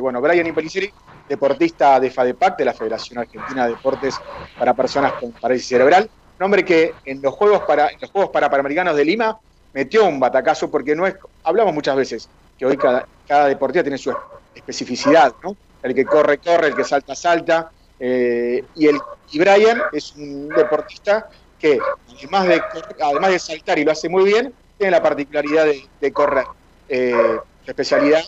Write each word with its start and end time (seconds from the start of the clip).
Bueno, 0.00 0.22
Brian 0.22 0.46
Impelliceri, 0.46 0.90
deportista 1.28 2.00
de 2.00 2.10
FADEPAC, 2.10 2.56
de 2.56 2.64
la 2.64 2.72
Federación 2.72 3.18
Argentina 3.18 3.66
de 3.66 3.74
Deportes 3.74 4.18
para 4.58 4.72
Personas 4.72 5.12
con 5.20 5.32
Parálisis 5.32 5.68
Cerebral. 5.68 6.08
Un 6.38 6.44
hombre 6.46 6.64
que 6.64 6.94
en 7.04 7.20
los 7.20 7.34
Juegos, 7.34 7.60
para, 7.64 7.88
en 7.88 8.00
los 8.00 8.10
Juegos 8.10 8.30
Parapanamericanos 8.30 8.96
de 8.96 9.04
Lima 9.04 9.38
metió 9.74 10.06
un 10.06 10.18
batacazo 10.18 10.70
porque 10.70 10.96
no 10.96 11.06
es, 11.06 11.14
hablamos 11.44 11.74
muchas 11.74 11.94
veces 11.94 12.30
que 12.58 12.64
hoy 12.64 12.78
cada, 12.78 13.06
cada 13.28 13.48
deportista 13.48 13.82
tiene 13.82 13.98
su 13.98 14.16
especificidad, 14.54 15.34
¿no? 15.42 15.54
El 15.82 15.94
que 15.94 16.06
corre, 16.06 16.38
corre, 16.38 16.68
el 16.68 16.74
que 16.74 16.84
salta, 16.84 17.14
salta. 17.14 17.70
Eh, 18.00 18.64
y, 18.74 18.86
el, 18.86 18.98
y 19.30 19.38
Brian 19.40 19.78
es 19.92 20.16
un 20.16 20.48
deportista 20.48 21.28
que, 21.58 21.78
además 22.16 22.48
de, 22.48 22.62
además 22.98 23.30
de 23.30 23.38
saltar 23.38 23.78
y 23.78 23.84
lo 23.84 23.92
hace 23.92 24.08
muy 24.08 24.24
bien, 24.24 24.54
tiene 24.78 24.90
la 24.90 25.02
particularidad 25.02 25.66
de, 26.00 26.12
correr. 26.14 26.46
Eh, 26.88 27.36
especialidad, 27.66 28.22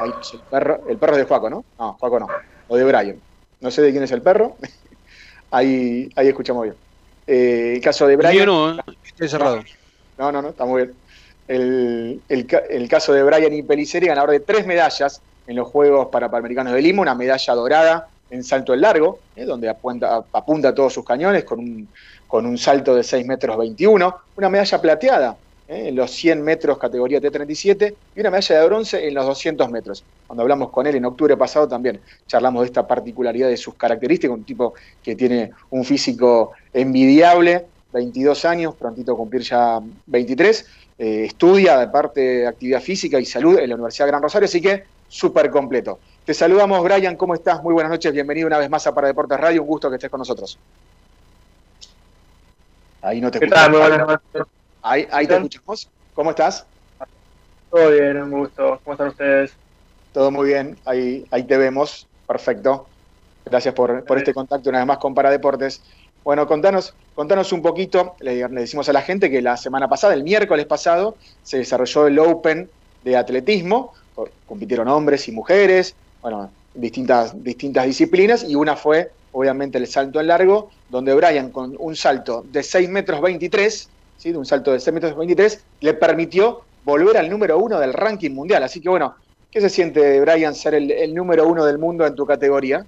ahí 0.00 0.12
el 0.32 0.40
perro, 0.40 0.80
el 0.88 0.96
perro 0.96 1.12
es 1.12 1.18
de 1.18 1.24
Juaco, 1.24 1.50
¿no? 1.50 1.64
No, 1.78 1.94
Juaco 1.94 2.20
no, 2.20 2.28
o 2.68 2.76
de 2.76 2.84
Brian. 2.84 3.20
No 3.60 3.70
sé 3.70 3.82
de 3.82 3.90
quién 3.90 4.02
es 4.02 4.12
el 4.12 4.22
perro, 4.22 4.56
ahí, 5.50 6.10
ahí 6.16 6.28
escuchamos 6.28 6.64
bien. 6.64 6.74
Eh, 7.26 7.74
el 7.76 7.80
caso 7.80 8.06
de 8.06 8.16
Brian. 8.16 8.46
no, 8.46 8.78
estoy 9.04 9.28
cerrado. 9.28 9.62
No, 10.18 10.30
no, 10.30 10.42
no, 10.42 10.50
está 10.50 10.64
muy 10.64 10.82
bien. 10.82 10.94
El, 11.46 12.22
el, 12.28 12.88
caso 12.88 13.12
de 13.12 13.22
Brian 13.22 13.52
y 13.52 13.62
Peliceri, 13.62 14.06
ganador 14.06 14.30
de 14.30 14.40
tres 14.40 14.66
medallas 14.66 15.20
en 15.46 15.56
los 15.56 15.68
Juegos 15.68 16.08
Parapanamericanos 16.08 16.72
de 16.72 16.80
Lima, 16.80 17.02
una 17.02 17.14
medalla 17.14 17.54
dorada 17.54 18.08
en 18.30 18.42
salto 18.42 18.72
en 18.72 18.80
largo, 18.80 19.18
eh, 19.36 19.44
donde 19.44 19.68
apunta, 19.68 20.24
apunta 20.32 20.74
todos 20.74 20.94
sus 20.94 21.04
cañones 21.04 21.44
con 21.44 21.58
un, 21.58 21.88
con 22.26 22.46
un 22.46 22.56
salto 22.56 22.94
de 22.94 23.02
6 23.02 23.26
metros 23.26 23.58
21, 23.58 24.16
una 24.36 24.48
medalla 24.48 24.80
plateada 24.80 25.36
eh, 25.66 25.88
en 25.88 25.96
los 25.96 26.10
100 26.10 26.42
metros 26.42 26.76
categoría 26.76 27.20
T37 27.20 27.94
y 28.14 28.20
una 28.20 28.30
medalla 28.30 28.60
de 28.60 28.66
bronce 28.66 29.08
en 29.08 29.14
los 29.14 29.24
200 29.24 29.70
metros. 29.70 30.04
Cuando 30.26 30.42
hablamos 30.42 30.70
con 30.70 30.86
él 30.86 30.96
en 30.96 31.04
octubre 31.06 31.36
pasado 31.36 31.66
también 31.66 32.00
charlamos 32.26 32.62
de 32.62 32.66
esta 32.66 32.86
particularidad 32.86 33.48
de 33.48 33.56
sus 33.56 33.74
características, 33.74 34.36
un 34.36 34.44
tipo 34.44 34.74
que 35.02 35.16
tiene 35.16 35.52
un 35.70 35.84
físico 35.84 36.52
envidiable, 36.72 37.66
22 37.94 38.44
años, 38.44 38.74
prontito 38.74 39.12
a 39.12 39.16
cumplir 39.16 39.42
ya 39.42 39.80
23, 40.06 40.66
eh, 40.98 41.24
estudia 41.24 41.78
de 41.78 41.88
parte 41.88 42.20
de 42.20 42.46
actividad 42.46 42.80
física 42.80 43.18
y 43.18 43.24
salud 43.24 43.58
en 43.58 43.68
la 43.68 43.76
Universidad 43.76 44.06
de 44.06 44.10
Gran 44.10 44.22
Rosario, 44.22 44.46
así 44.46 44.60
que 44.60 44.84
súper 45.08 45.50
completo. 45.50 45.98
Te 46.24 46.34
saludamos, 46.34 46.82
Brian, 46.82 47.16
¿cómo 47.16 47.34
estás? 47.34 47.62
Muy 47.62 47.72
buenas 47.72 47.90
noches, 47.90 48.12
bienvenido 48.12 48.46
una 48.46 48.58
vez 48.58 48.68
más 48.68 48.86
a 48.86 48.94
Para 48.94 49.08
Deportes 49.08 49.38
Radio, 49.38 49.62
un 49.62 49.68
gusto 49.68 49.88
que 49.88 49.96
estés 49.96 50.10
con 50.10 50.18
nosotros. 50.18 50.58
Ahí 53.00 53.20
no 53.20 53.30
te 53.30 53.40
¿Qué 53.40 53.46
Tal? 53.46 53.72
Ahí, 54.84 55.08
ahí 55.10 55.26
te 55.26 55.34
escuchamos. 55.34 55.88
¿Cómo 56.14 56.30
estás? 56.30 56.66
Todo 57.70 57.90
bien, 57.90 58.22
un 58.22 58.30
gusto. 58.30 58.78
¿Cómo 58.84 58.92
están 58.92 59.08
ustedes? 59.08 59.54
Todo 60.12 60.30
muy 60.30 60.48
bien, 60.48 60.76
ahí, 60.84 61.26
ahí 61.30 61.42
te 61.44 61.56
vemos. 61.56 62.06
Perfecto. 62.26 62.86
Gracias 63.46 63.72
por, 63.72 64.04
por 64.04 64.18
este 64.18 64.34
contacto 64.34 64.68
una 64.68 64.80
vez 64.80 64.86
más 64.86 64.98
con 64.98 65.14
Paradeportes. 65.14 65.82
Bueno, 66.22 66.46
contanos, 66.46 66.94
contanos 67.14 67.50
un 67.52 67.62
poquito, 67.62 68.14
le, 68.20 68.46
decimos 68.48 68.86
a 68.90 68.92
la 68.92 69.00
gente 69.00 69.30
que 69.30 69.40
la 69.40 69.56
semana 69.56 69.88
pasada, 69.88 70.12
el 70.12 70.22
miércoles 70.22 70.66
pasado, 70.66 71.16
se 71.42 71.58
desarrolló 71.58 72.06
el 72.06 72.18
Open 72.18 72.68
de 73.04 73.16
atletismo, 73.16 73.94
compitieron 74.46 74.88
hombres 74.88 75.28
y 75.28 75.32
mujeres, 75.32 75.94
bueno, 76.20 76.50
distintas, 76.74 77.42
distintas 77.42 77.86
disciplinas, 77.86 78.44
y 78.44 78.54
una 78.54 78.76
fue, 78.76 79.12
obviamente, 79.32 79.78
el 79.78 79.86
salto 79.86 80.20
en 80.20 80.26
largo, 80.26 80.70
donde 80.90 81.14
Brian, 81.14 81.50
con 81.50 81.74
un 81.78 81.96
salto 81.96 82.44
de 82.50 82.62
6 82.62 82.88
metros 82.88 83.20
23, 83.20 83.90
¿sí? 84.24 84.32
de 84.32 84.38
un 84.38 84.46
salto 84.46 84.72
de 84.72 84.80
6 84.80 84.94
metros 84.94 85.16
23, 85.16 85.64
le 85.80 85.94
permitió 85.94 86.62
volver 86.82 87.18
al 87.18 87.28
número 87.28 87.58
uno 87.58 87.78
del 87.78 87.92
ranking 87.92 88.30
mundial. 88.30 88.62
Así 88.62 88.80
que, 88.80 88.88
bueno, 88.88 89.16
¿qué 89.50 89.60
se 89.60 89.68
siente, 89.68 90.20
Brian, 90.20 90.54
ser 90.54 90.74
el 90.74 91.14
número 91.14 91.46
uno 91.46 91.64
del 91.64 91.78
mundo 91.78 92.06
en 92.06 92.14
tu 92.14 92.24
categoría? 92.24 92.86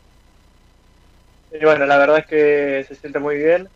Y 1.52 1.64
bueno, 1.64 1.86
la 1.86 1.98
verdad 1.98 2.18
es 2.18 2.26
que 2.26 2.84
se 2.88 2.94
siente 2.94 3.18
muy 3.18 3.36
bien, 3.36 3.68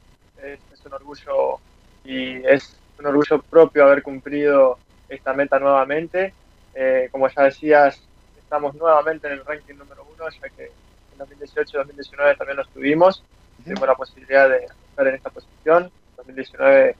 es, 0.42 0.58
un 0.84 0.94
orgullo 0.94 1.58
y 2.05 2.36
es 2.46 2.77
un 2.98 3.07
orgullo 3.07 3.42
propio 3.42 3.84
haber 3.84 4.02
cumplido 4.02 4.79
esta 5.08 5.34
meta 5.34 5.58
nuevamente. 5.58 6.33
Eh, 6.74 7.08
como 7.13 7.29
ya 7.29 7.42
decías, 7.42 8.01
estamos 8.39 8.74
nuevamente 8.74 9.27
en 9.27 9.34
el 9.34 9.45
ranking 9.45 9.74
número 9.74 10.07
uno, 10.14 10.24
ya 10.30 10.48
que 10.48 10.64
en 10.64 11.18
2018 11.18 11.70
y 11.70 11.79
2019 11.79 12.36
también 12.36 12.57
lo 12.57 12.63
estuvimos. 12.63 13.23
Tuvimos 13.63 13.86
la 13.86 13.95
posibilidad 13.95 14.48
de 14.48 14.64
estar 14.64 15.07
en 15.07 15.14
esta 15.14 15.30
posición. 15.30 15.90
2019, 16.17 16.96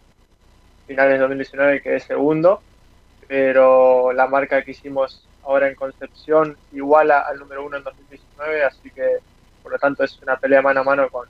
finales 0.91 1.13
de 1.13 1.19
2019 1.21 1.83
quedé 1.83 2.01
segundo, 2.01 2.61
pero 3.29 4.13
la 4.13 4.27
marca 4.27 4.65
que 4.65 4.73
hicimos 4.73 5.25
ahora 5.45 5.69
en 5.69 5.77
Concepción 5.77 6.57
iguala 6.73 7.21
al 7.21 7.39
número 7.39 7.65
uno 7.65 7.77
en 7.77 7.85
2019, 7.85 8.65
así 8.65 8.91
que 8.91 9.19
por 9.63 9.71
lo 9.71 9.79
tanto 9.79 10.03
es 10.03 10.19
una 10.21 10.37
pelea 10.37 10.63
mano 10.63 10.81
a 10.81 10.83
mano 10.83 11.09
con, 11.09 11.29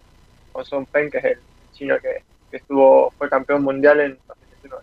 con 0.51 0.65
Son 0.65 0.87
Pen, 0.87 1.11
que 1.11 1.19
es 1.19 1.25
el 1.25 1.39
chino 1.75 1.97
que, 2.01 2.23
estuvo 2.57 3.13
fue 3.19 3.29
campeón 3.29 3.63
mundial 3.63 4.01
en 4.01 4.19
2019. 4.27 4.83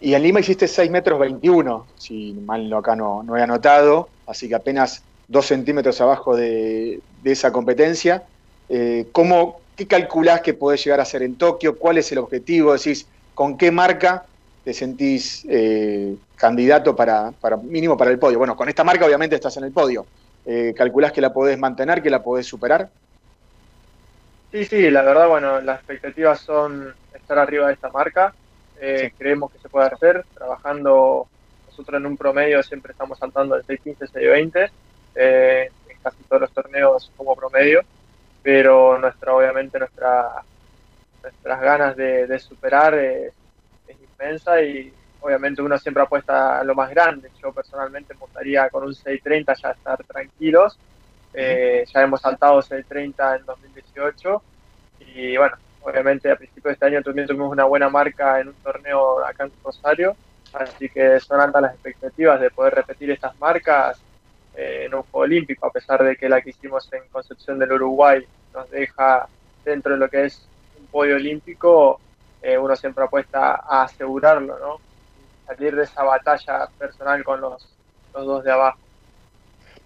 Y 0.00 0.14
en 0.14 0.22
Lima 0.22 0.38
hiciste 0.38 0.68
6 0.68 0.88
metros 0.92 1.18
21, 1.18 1.84
si 1.96 2.32
mal 2.32 2.72
acá 2.72 2.94
no, 2.94 3.24
no 3.24 3.36
he 3.36 3.42
anotado, 3.42 4.08
así 4.28 4.48
que 4.48 4.54
apenas 4.54 5.02
2 5.26 5.44
centímetros 5.44 6.00
abajo 6.00 6.36
de, 6.36 7.00
esa 7.24 7.50
competencia. 7.50 8.22
Eh, 8.68 9.08
¿cómo, 9.10 9.60
¿Qué 9.76 9.86
calculás 9.86 10.40
que 10.40 10.54
podés 10.54 10.82
llegar 10.82 11.00
a 11.00 11.02
hacer 11.02 11.22
en 11.22 11.36
Tokio? 11.36 11.76
¿Cuál 11.76 11.98
es 11.98 12.10
el 12.10 12.18
objetivo? 12.18 12.72
Decís, 12.72 13.06
¿con 13.36 13.56
qué 13.58 13.70
marca 13.70 14.24
te 14.64 14.72
sentís 14.72 15.46
eh, 15.48 16.16
candidato 16.34 16.96
para, 16.96 17.30
para, 17.30 17.56
mínimo 17.56 17.96
para 17.96 18.10
el 18.10 18.18
podio? 18.18 18.38
Bueno, 18.38 18.56
con 18.56 18.68
esta 18.68 18.82
marca 18.82 19.04
obviamente 19.04 19.36
estás 19.36 19.56
en 19.58 19.64
el 19.64 19.72
podio, 19.72 20.06
eh, 20.46 20.74
¿calculás 20.76 21.12
que 21.12 21.20
la 21.20 21.32
podés 21.32 21.58
mantener, 21.58 22.02
que 22.02 22.10
la 22.10 22.24
podés 22.24 22.46
superar? 22.46 22.88
Sí, 24.50 24.64
sí, 24.64 24.90
la 24.90 25.02
verdad, 25.02 25.28
bueno, 25.28 25.60
las 25.60 25.78
expectativas 25.80 26.40
son 26.40 26.94
estar 27.12 27.38
arriba 27.38 27.66
de 27.66 27.74
esta 27.74 27.90
marca. 27.90 28.34
Eh, 28.80 29.12
creemos 29.18 29.52
que 29.52 29.58
se 29.58 29.68
puede 29.68 29.86
hacer, 29.86 30.24
trabajando 30.34 31.28
nosotros 31.66 32.00
en 32.00 32.06
un 32.06 32.16
promedio 32.16 32.62
siempre 32.62 32.92
estamos 32.92 33.18
saltando 33.18 33.54
el 33.56 33.66
6.15, 33.66 34.10
6.20, 34.12 34.70
eh, 35.14 35.70
en 35.90 35.98
casi 36.02 36.22
todos 36.24 36.42
los 36.42 36.52
torneos 36.52 37.12
como 37.18 37.36
promedio, 37.36 37.82
pero 38.42 38.98
nuestra, 38.98 39.34
obviamente 39.34 39.78
nuestra, 39.78 40.42
nuestras 41.26 41.60
ganas 41.60 41.96
de, 41.96 42.38
superar 42.38 42.94
es 42.94 43.32
inmensa 43.88 44.62
y 44.62 44.92
obviamente 45.20 45.60
uno 45.60 45.76
siempre 45.76 46.04
apuesta 46.04 46.60
a 46.60 46.64
lo 46.64 46.74
más 46.74 46.90
grande. 46.90 47.30
Yo 47.42 47.52
personalmente 47.52 48.14
apostaría 48.14 48.68
con 48.70 48.84
un 48.84 48.92
6.30 48.92 49.60
ya 49.60 49.70
estar 49.70 50.04
tranquilos. 50.04 50.78
Eh, 51.34 51.84
ya 51.92 52.02
hemos 52.02 52.20
saltado 52.20 52.62
6.30 52.62 53.40
en 53.40 53.44
2018 53.44 54.42
y 55.00 55.36
bueno, 55.36 55.56
obviamente 55.82 56.30
a 56.30 56.36
principios 56.36 56.64
de 56.64 56.72
este 56.72 56.86
año 56.86 57.02
también 57.02 57.26
tuvimos 57.26 57.50
una 57.50 57.64
buena 57.64 57.88
marca 57.88 58.40
en 58.40 58.48
un 58.48 58.54
torneo 58.54 59.24
acá 59.24 59.44
en 59.44 59.52
Rosario, 59.62 60.16
así 60.54 60.88
que 60.88 61.20
son 61.20 61.40
altas 61.40 61.62
las 61.62 61.74
expectativas 61.74 62.40
de 62.40 62.50
poder 62.50 62.74
repetir 62.74 63.10
estas 63.10 63.38
marcas 63.38 64.00
eh, 64.56 64.84
en 64.86 64.94
un 64.94 65.02
Juego 65.02 65.24
Olímpico, 65.24 65.66
a 65.66 65.70
pesar 65.70 66.02
de 66.02 66.16
que 66.16 66.28
la 66.28 66.40
que 66.40 66.50
hicimos 66.50 66.90
en 66.92 67.02
Concepción 67.10 67.58
del 67.58 67.72
Uruguay 67.72 68.24
nos 68.54 68.70
deja 68.70 69.28
dentro 69.64 69.92
de 69.92 69.98
lo 69.98 70.08
que 70.08 70.24
es 70.24 70.48
un 70.86 70.90
podio 70.90 71.16
olímpico, 71.16 72.00
eh, 72.42 72.56
uno 72.56 72.76
siempre 72.76 73.04
apuesta 73.04 73.56
a 73.56 73.82
asegurarlo, 73.82 74.58
¿no? 74.58 74.78
salir 75.46 75.74
de 75.76 75.84
esa 75.84 76.02
batalla 76.02 76.68
personal 76.78 77.22
con 77.24 77.40
los, 77.40 77.68
dos 78.12 78.44
de 78.44 78.50
abajo. 78.50 78.78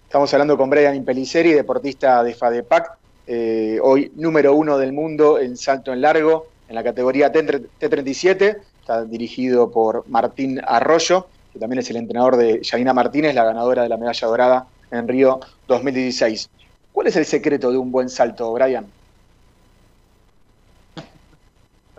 Estamos 0.05 0.33
hablando 0.33 0.57
con 0.57 0.69
Brian 0.69 0.95
Impeliceri, 0.95 1.53
deportista 1.53 2.23
de 2.23 2.33
FADEPAC, 2.33 2.97
eh, 3.27 3.79
hoy 3.81 4.11
número 4.15 4.55
uno 4.55 4.77
del 4.77 4.93
mundo 4.93 5.39
en 5.39 5.57
salto 5.57 5.93
en 5.93 6.01
largo, 6.01 6.47
en 6.67 6.75
la 6.75 6.83
categoría 6.83 7.31
T37, 7.31 8.57
está 8.79 9.05
dirigido 9.05 9.71
por 9.71 10.07
Martín 10.07 10.61
Arroyo, 10.65 11.27
que 11.53 11.59
también 11.59 11.79
es 11.79 11.89
el 11.89 11.97
entrenador 11.97 12.37
de 12.37 12.61
Yanina 12.61 12.93
Martínez, 12.93 13.35
la 13.35 13.43
ganadora 13.43 13.83
de 13.83 13.89
la 13.89 13.97
medalla 13.97 14.27
dorada 14.27 14.67
en 14.91 15.07
Río 15.07 15.39
2016. 15.67 16.49
¿Cuál 16.91 17.07
es 17.07 17.15
el 17.15 17.25
secreto 17.25 17.71
de 17.71 17.77
un 17.77 17.91
buen 17.91 18.09
salto, 18.09 18.51
Brian? 18.53 18.87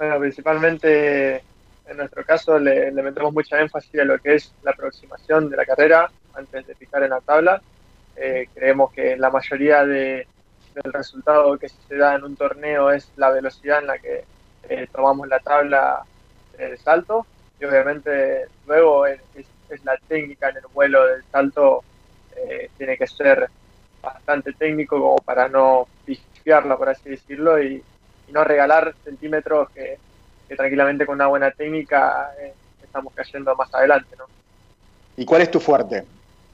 Bueno, 0.02 0.18
principalmente 0.18 1.36
en 1.86 1.96
nuestro 1.96 2.24
caso 2.24 2.58
le, 2.58 2.90
metemos 2.90 3.32
mucha 3.32 3.60
énfasis 3.60 4.00
a 4.00 4.04
lo 4.04 4.18
que 4.18 4.34
es 4.34 4.52
la 4.64 4.72
aproximación 4.72 5.48
de 5.48 5.56
la 5.56 5.64
carrera 5.64 6.10
antes 6.34 6.66
de 6.66 6.74
picar 6.74 7.04
en 7.04 7.10
la 7.10 7.20
tabla. 7.20 7.62
Eh, 8.16 8.48
creemos 8.52 8.92
que 8.92 9.16
la 9.16 9.30
mayoría 9.30 9.84
de, 9.86 10.26
del 10.74 10.92
resultado 10.92 11.56
que 11.56 11.68
se 11.68 11.96
da 11.96 12.16
en 12.16 12.24
un 12.24 12.34
torneo 12.34 12.90
es 12.90 13.12
la 13.14 13.30
velocidad 13.30 13.78
en 13.78 13.86
la 13.86 13.98
que 14.00 14.24
eh, 14.68 14.88
tomamos 14.92 15.28
la 15.28 15.38
tabla 15.38 16.02
en 16.58 16.72
el 16.72 16.78
salto 16.78 17.24
y 17.60 17.64
obviamente 17.64 18.46
luego 18.66 19.06
es, 19.06 19.20
la 19.84 19.96
técnica 20.08 20.48
en 20.48 20.56
el 20.56 20.66
vuelo 20.74 21.06
del 21.06 21.22
salto 21.30 21.84
eh, 22.34 22.70
tiene 22.76 22.98
que 22.98 23.06
ser 23.06 23.48
bastante 24.02 24.52
técnico 24.52 25.00
como 25.00 25.16
para 25.18 25.48
no 25.48 25.86
pifiarla 26.04 26.76
por 26.76 26.88
así 26.88 27.10
decirlo 27.10 27.62
y 27.62 27.80
no 28.32 28.44
regalar 28.44 28.94
centímetros 29.04 29.70
que, 29.70 29.98
tranquilamente 30.56 31.06
con 31.06 31.14
una 31.14 31.28
buena 31.28 31.50
técnica 31.50 32.30
eh, 32.38 32.52
estamos 32.82 33.14
cayendo 33.14 33.56
más 33.56 33.72
adelante, 33.72 34.14
¿no? 34.18 34.24
¿Y 35.16 35.24
cuál 35.24 35.42
es 35.42 35.50
tu 35.50 35.60
fuerte? 35.60 36.04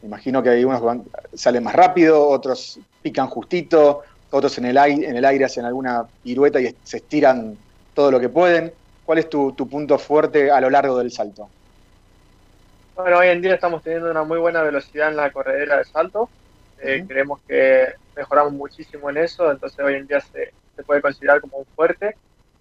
imagino 0.02 0.42
que 0.42 0.50
hay 0.50 0.64
unos 0.64 0.80
que 0.80 1.36
salen 1.36 1.64
más 1.64 1.74
rápido, 1.74 2.28
otros 2.28 2.78
pican 3.02 3.26
justito, 3.26 4.02
otros 4.30 4.56
en 4.58 4.66
el, 4.66 4.78
aire, 4.78 5.08
en 5.08 5.16
el 5.16 5.24
aire 5.24 5.44
hacen 5.44 5.64
alguna 5.64 6.06
pirueta 6.22 6.60
y 6.60 6.74
se 6.84 6.98
estiran 6.98 7.56
todo 7.94 8.10
lo 8.10 8.20
que 8.20 8.28
pueden. 8.28 8.72
¿Cuál 9.04 9.18
es 9.18 9.30
tu, 9.30 9.54
punto 9.54 9.98
fuerte 9.98 10.50
a 10.50 10.60
lo 10.60 10.70
largo 10.70 10.98
del 10.98 11.10
salto? 11.10 11.48
Bueno, 12.94 13.18
hoy 13.18 13.28
en 13.28 13.40
día 13.40 13.54
estamos 13.54 13.82
teniendo 13.82 14.10
una 14.10 14.22
muy 14.22 14.38
buena 14.38 14.62
velocidad 14.62 15.08
en 15.08 15.16
la 15.16 15.30
corredera 15.30 15.78
de 15.78 15.84
salto. 15.84 16.28
Eh, 16.80 17.04
creemos 17.08 17.40
que 17.48 17.86
mejoramos 18.16 18.52
muchísimo 18.52 19.08
en 19.10 19.16
eso, 19.18 19.50
entonces 19.50 19.78
hoy 19.80 19.94
en 19.94 20.06
día 20.06 20.20
se, 20.20 20.52
puede 20.82 21.02
considerar 21.02 21.40
como 21.40 21.58
un 21.58 21.66
fuerte. 21.66 22.16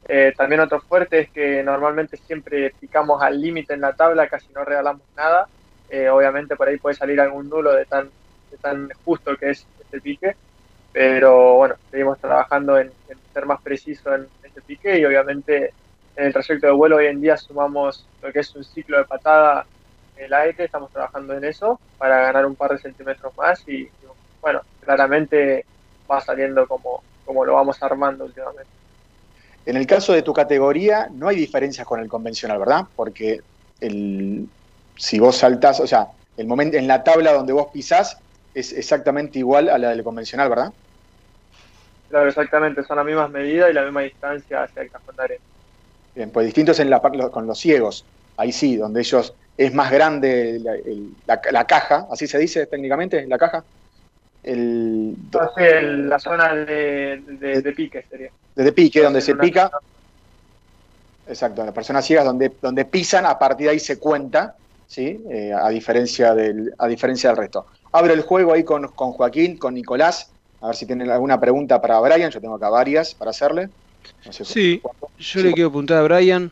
Eh, 0.07 0.33
también 0.37 0.61
otro 0.61 0.79
fuerte 0.79 1.19
es 1.19 1.29
que 1.29 1.63
normalmente 1.63 2.17
siempre 2.17 2.73
picamos 2.79 3.21
al 3.21 3.41
límite 3.41 3.73
en 3.73 3.81
la 3.81 3.93
tabla, 3.93 4.27
casi 4.27 4.47
no 4.53 4.63
regalamos 4.63 5.03
nada. 5.15 5.47
Eh, 5.89 6.09
obviamente 6.09 6.55
por 6.55 6.67
ahí 6.67 6.77
puede 6.77 6.95
salir 6.95 7.19
algún 7.19 7.49
nulo 7.49 7.73
de 7.73 7.85
tan, 7.85 8.09
de 8.51 8.57
tan 8.57 8.89
justo 9.05 9.35
que 9.37 9.51
es 9.51 9.65
este 9.79 10.01
pique, 10.01 10.35
pero 10.91 11.55
bueno, 11.55 11.75
seguimos 11.89 12.19
trabajando 12.19 12.77
en, 12.77 12.91
ser 13.33 13.45
más 13.45 13.61
preciso 13.61 14.13
en 14.13 14.27
este 14.43 14.61
pique 14.61 14.99
y 14.99 15.05
obviamente 15.05 15.73
en 16.15 16.25
el 16.25 16.33
trayecto 16.33 16.67
de 16.67 16.73
vuelo 16.73 16.97
hoy 16.97 17.05
en 17.05 17.21
día 17.21 17.37
sumamos 17.37 18.05
lo 18.21 18.33
que 18.33 18.39
es 18.39 18.55
un 18.55 18.63
ciclo 18.63 18.97
de 18.97 19.05
patada 19.05 19.65
en 20.17 20.25
el 20.25 20.33
aire, 20.33 20.65
estamos 20.65 20.91
trabajando 20.91 21.35
en 21.35 21.43
eso 21.45 21.79
para 21.97 22.21
ganar 22.21 22.45
un 22.45 22.55
par 22.55 22.71
de 22.71 22.79
centímetros 22.79 23.35
más 23.37 23.63
y, 23.67 23.89
bueno, 24.41 24.61
claramente 24.83 25.65
va 26.09 26.19
saliendo 26.19 26.67
como, 26.67 27.03
como 27.27 27.45
lo 27.45 27.53
vamos 27.53 27.77
armando 27.83 28.25
últimamente. 28.25 28.71
En 29.67 29.75
el 29.75 29.85
caso 29.85 30.13
de 30.13 30.23
tu 30.23 30.33
categoría 30.33 31.09
no 31.13 31.27
hay 31.27 31.35
diferencias 31.35 31.85
con 31.85 31.99
el 31.99 32.07
convencional, 32.07 32.57
¿verdad? 32.57 32.85
Porque 32.95 33.41
el, 33.81 34.47
si 34.95 35.19
vos 35.19 35.37
saltás, 35.37 35.79
o 35.79 35.85
sea, 35.85 36.07
el 36.37 36.47
momento 36.47 36.77
en 36.77 36.87
la 36.87 37.03
tabla 37.03 37.33
donde 37.33 37.53
vos 37.53 37.67
pisás 37.71 38.17
es 38.55 38.71
exactamente 38.71 39.37
igual 39.37 39.69
a 39.69 39.77
la 39.77 39.89
del 39.89 40.03
convencional, 40.03 40.49
¿verdad? 40.49 40.73
Claro, 42.09 42.29
exactamente, 42.29 42.83
son 42.83 42.95
las 42.95 43.05
mismas 43.05 43.29
medidas 43.29 43.69
y 43.69 43.73
la 43.73 43.83
misma 43.83 44.01
distancia 44.01 44.63
hacia 44.63 44.81
el 44.81 44.89
cajón 44.89 45.15
de 45.17 45.23
arena. 45.23 45.43
Bien, 46.15 46.31
pues 46.31 46.45
distintos 46.45 46.79
en 46.79 46.89
la, 46.89 46.99
con 47.01 47.45
los 47.45 47.59
ciegos, 47.59 48.05
ahí 48.37 48.51
sí, 48.51 48.77
donde 48.77 49.01
ellos 49.01 49.33
es 49.57 49.73
más 49.73 49.91
grande 49.91 50.61
la, 51.25 51.65
caja, 51.65 52.07
así 52.11 52.27
se 52.27 52.37
dice 52.37 52.65
técnicamente, 52.67 53.25
la 53.27 53.37
caja. 53.37 53.63
El, 54.43 55.15
la 56.09 56.19
zona 56.19 56.53
de, 56.53 57.21
de, 57.27 57.73
pique 57.73 58.05
sería. 58.09 58.29
De, 58.55 58.71
pique, 58.71 59.01
donde 59.01 59.21
se 59.21 59.35
pica. 59.35 59.69
Exacto, 61.27 61.65
las 61.65 61.73
personas 61.73 62.05
ciegas 62.05 62.25
donde, 62.25 62.53
donde 62.61 62.85
pisan, 62.85 63.25
a 63.25 63.37
partir 63.37 63.65
de 63.65 63.71
ahí 63.71 63.79
se 63.79 63.99
cuenta, 63.99 64.55
¿sí? 64.87 65.21
Eh, 65.29 65.51
a, 65.53 65.67
diferencia 65.69 66.33
del, 66.33 66.73
a 66.77 66.87
diferencia 66.87 67.29
del 67.29 67.37
resto. 67.37 67.65
Abro 67.91 68.13
el 68.13 68.21
juego 68.21 68.53
ahí 68.53 68.63
con, 68.63 68.87
con 68.89 69.11
Joaquín, 69.11 69.57
con 69.57 69.73
Nicolás, 69.73 70.31
a 70.61 70.67
ver 70.67 70.75
si 70.75 70.85
tienen 70.85 71.09
alguna 71.09 71.39
pregunta 71.39 71.81
para 71.81 71.99
Brian, 71.99 72.31
yo 72.31 72.39
tengo 72.39 72.55
acá 72.55 72.69
varias 72.69 73.13
para 73.13 73.31
hacerle 73.31 73.69
sí, 74.31 74.81
yo 75.19 75.41
le 75.41 75.53
quiero 75.53 75.69
apuntar 75.69 75.97
a 75.97 76.03
Brian. 76.03 76.51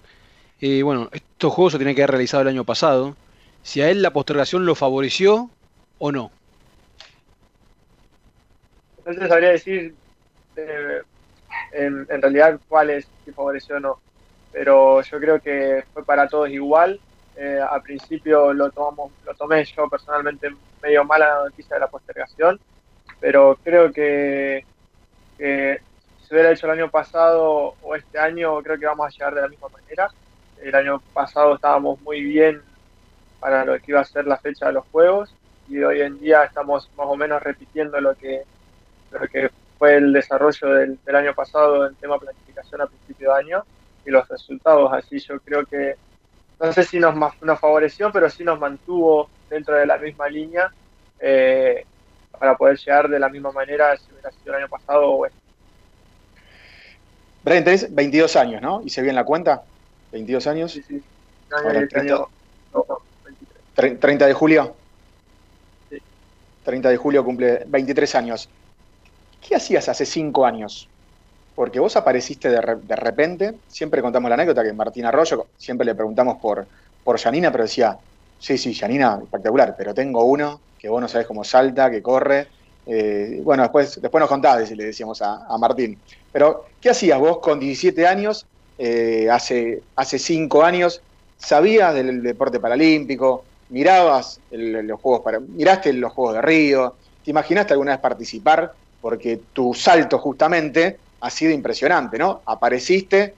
Eh, 0.62 0.84
bueno, 0.84 1.10
estos 1.12 1.54
juegos 1.54 1.74
se 1.74 1.80
tienen 1.80 1.96
que 1.96 2.02
haber 2.02 2.12
realizado 2.12 2.42
el 2.42 2.50
año 2.50 2.64
pasado. 2.64 3.16
Si 3.64 3.82
a 3.82 3.90
él 3.90 4.02
la 4.02 4.14
postergación 4.14 4.66
lo 4.66 4.76
favoreció 4.76 5.50
o 5.98 6.12
no. 6.12 6.32
No 9.06 9.14
te 9.14 9.28
sabría 9.28 9.52
decir 9.52 9.94
eh, 10.56 11.02
en, 11.72 12.08
realidad 12.22 12.60
cuál 12.68 12.90
es 12.90 13.08
si 13.24 13.32
favoreció 13.32 13.78
o 13.78 13.80
no. 13.80 14.00
Pero 14.52 15.02
yo 15.02 15.20
creo 15.20 15.40
que 15.40 15.84
fue 15.94 16.04
para 16.04 16.28
todos 16.28 16.50
igual. 16.50 17.00
Eh, 17.38 17.60
al 17.60 17.82
principio 17.84 18.54
lo 18.54 18.72
tomamos, 18.72 19.12
lo 19.26 19.36
tomé 19.36 19.64
yo 19.66 19.88
personalmente 19.90 20.56
medio 20.82 21.04
mala 21.04 21.28
la 21.28 21.44
noticia 21.44 21.76
de 21.76 21.82
la 21.82 21.90
postergación, 21.90 22.58
pero 23.20 23.60
creo 23.62 23.92
que, 23.92 24.66
que 25.38 25.82
si 26.22 26.34
hubiera 26.34 26.52
hecho 26.52 26.66
el 26.68 26.80
año 26.80 26.90
pasado 26.90 27.76
o 27.82 27.96
este 27.96 28.18
año, 28.18 28.64
creo 28.64 28.80
que 28.80 28.86
vamos 28.86 29.08
a 29.08 29.10
llegar 29.10 29.36
de 29.36 29.42
la 29.42 29.48
misma 29.50 29.68
manera. 29.68 30.10
El 30.62 30.74
año 30.74 31.02
pasado 31.14 31.56
estábamos 31.56 32.00
muy 32.02 32.22
bien 32.24 32.62
para 33.42 33.66
lo 33.66 33.78
que 33.80 33.92
iba 33.92 34.00
a 34.00 34.06
ser 34.06 34.26
la 34.26 34.38
fecha 34.38 34.68
de 34.68 34.74
los 34.74 34.86
juegos 34.86 35.36
y 35.68 35.84
hoy 35.84 36.02
en 36.02 36.18
día 36.20 36.46
estamos 36.46 36.90
más 36.96 37.08
o 37.08 37.18
menos 37.18 37.44
repitiendo 37.44 38.00
lo 38.00 38.16
que, 38.16 38.44
lo 39.20 39.28
que 39.28 39.50
fue 39.78 39.96
el 39.96 40.14
desarrollo 40.14 40.70
del, 40.70 41.16
año 41.16 41.34
pasado 41.34 41.88
en 41.88 41.96
tema 41.96 42.20
planificación 42.20 42.82
a 42.82 42.88
principio 42.88 43.32
de 43.32 43.40
año 43.40 43.64
y 44.06 44.12
los 44.12 44.28
resultados. 44.28 44.92
Así 44.94 45.20
yo 45.20 45.40
creo 45.40 45.66
que, 45.66 45.96
no 46.60 46.72
sé 46.74 46.84
si 46.84 47.00
nos, 47.00 47.16
nos 47.42 47.60
favoreció, 47.60 48.12
pero 48.12 48.30
sí 48.30 48.44
nos 48.44 48.60
mantuvo 48.60 49.30
dentro 49.50 49.76
de 49.76 49.86
la 49.86 49.98
misma 49.98 50.28
línea 50.28 50.72
eh, 51.20 51.86
para 52.38 52.56
poder 52.56 52.78
llegar 52.78 53.10
de 53.10 53.20
la 53.20 53.30
misma 53.30 53.52
manera 53.52 53.96
si 53.98 54.12
hubiera 54.12 54.32
sido 54.32 54.54
el 54.54 54.62
año 54.62 54.70
pasado 54.70 55.10
o 55.10 55.26
este. 55.26 55.40
Brian, 57.44 57.64
tenés 57.64 57.94
22 57.94 58.36
años, 58.38 58.62
¿no? 58.62 58.82
¿Hice 58.84 59.02
bien 59.02 59.16
la 59.16 59.24
cuenta? 59.24 59.64
¿22 60.12 60.48
años? 60.48 60.72
Sí, 60.72 60.82
sí. 60.82 61.04
30, 63.76 64.00
30 64.00 64.26
de 64.26 64.34
julio. 64.34 64.76
Sí. 65.90 65.98
30 66.64 66.90
de 66.90 66.98
julio 66.98 67.24
cumple 67.24 67.64
23 67.68 68.16
años. 68.16 68.50
¿Qué 69.48 69.56
hacías 69.56 69.88
hace 69.90 70.06
5 70.06 70.46
años? 70.46 70.88
Porque 71.54 71.80
vos 71.80 71.96
apareciste 71.96 72.50
de, 72.50 72.62
repente, 72.62 73.54
siempre 73.68 74.02
contamos 74.02 74.30
la 74.30 74.36
anécdota 74.36 74.64
que 74.64 74.74
Martín 74.74 75.06
Arroyo, 75.06 75.48
siempre 75.58 75.86
le 75.86 75.94
preguntamos 75.94 76.38
por, 76.42 76.66
por 77.04 77.20
Janina, 77.20 77.52
pero 77.52 77.64
decía, 77.64 77.98
sí, 78.40 78.58
sí, 78.58 78.74
Janina, 78.74 79.20
espectacular, 79.24 79.76
pero 79.78 79.94
tengo 79.94 80.26
uno 80.26 80.60
que 80.80 80.90
vos 80.90 81.00
no 81.00 81.08
sabés 81.08 81.28
cómo 81.28 81.44
salta, 81.44 81.90
que 81.92 82.02
corre, 82.02 82.48
eh, 82.88 83.40
bueno, 83.44 83.64
después, 83.64 84.02
después 84.02 84.20
nos 84.20 84.30
contabas, 84.30 84.70
le 84.72 84.84
decíamos 84.84 85.22
a, 85.22 85.56
Martín. 85.58 85.98
Pero, 86.32 86.66
¿qué 86.82 86.90
hacías 86.90 87.20
vos 87.20 87.38
con 87.38 87.60
17 87.60 88.06
años, 88.06 88.46
eh, 88.78 89.30
hace, 89.32 89.82
hace 89.96 90.20
5 90.20 90.64
años? 90.64 91.02
¿Sabías 91.38 91.94
del 91.94 92.22
deporte 92.24 92.60
paralímpico? 92.60 93.46
¿Mirabas 93.70 94.40
los 94.52 95.00
juegos 95.00 95.22
para, 95.22 95.40
miraste 95.40 95.94
los 95.94 96.12
Juegos 96.14 96.36
de 96.36 96.42
Río? 96.42 96.96
¿Te 97.24 97.32
imaginaste 97.32 97.74
alguna 97.74 97.92
vez 97.94 98.00
participar? 98.00 98.74
Porque 99.06 99.40
tu 99.54 99.72
salto 99.76 100.18
justamente 100.18 100.98
ha 101.22 101.30
sido 101.30 101.52
impresionante, 101.52 102.18
¿no? 102.18 102.42
Apareciste, 102.44 103.36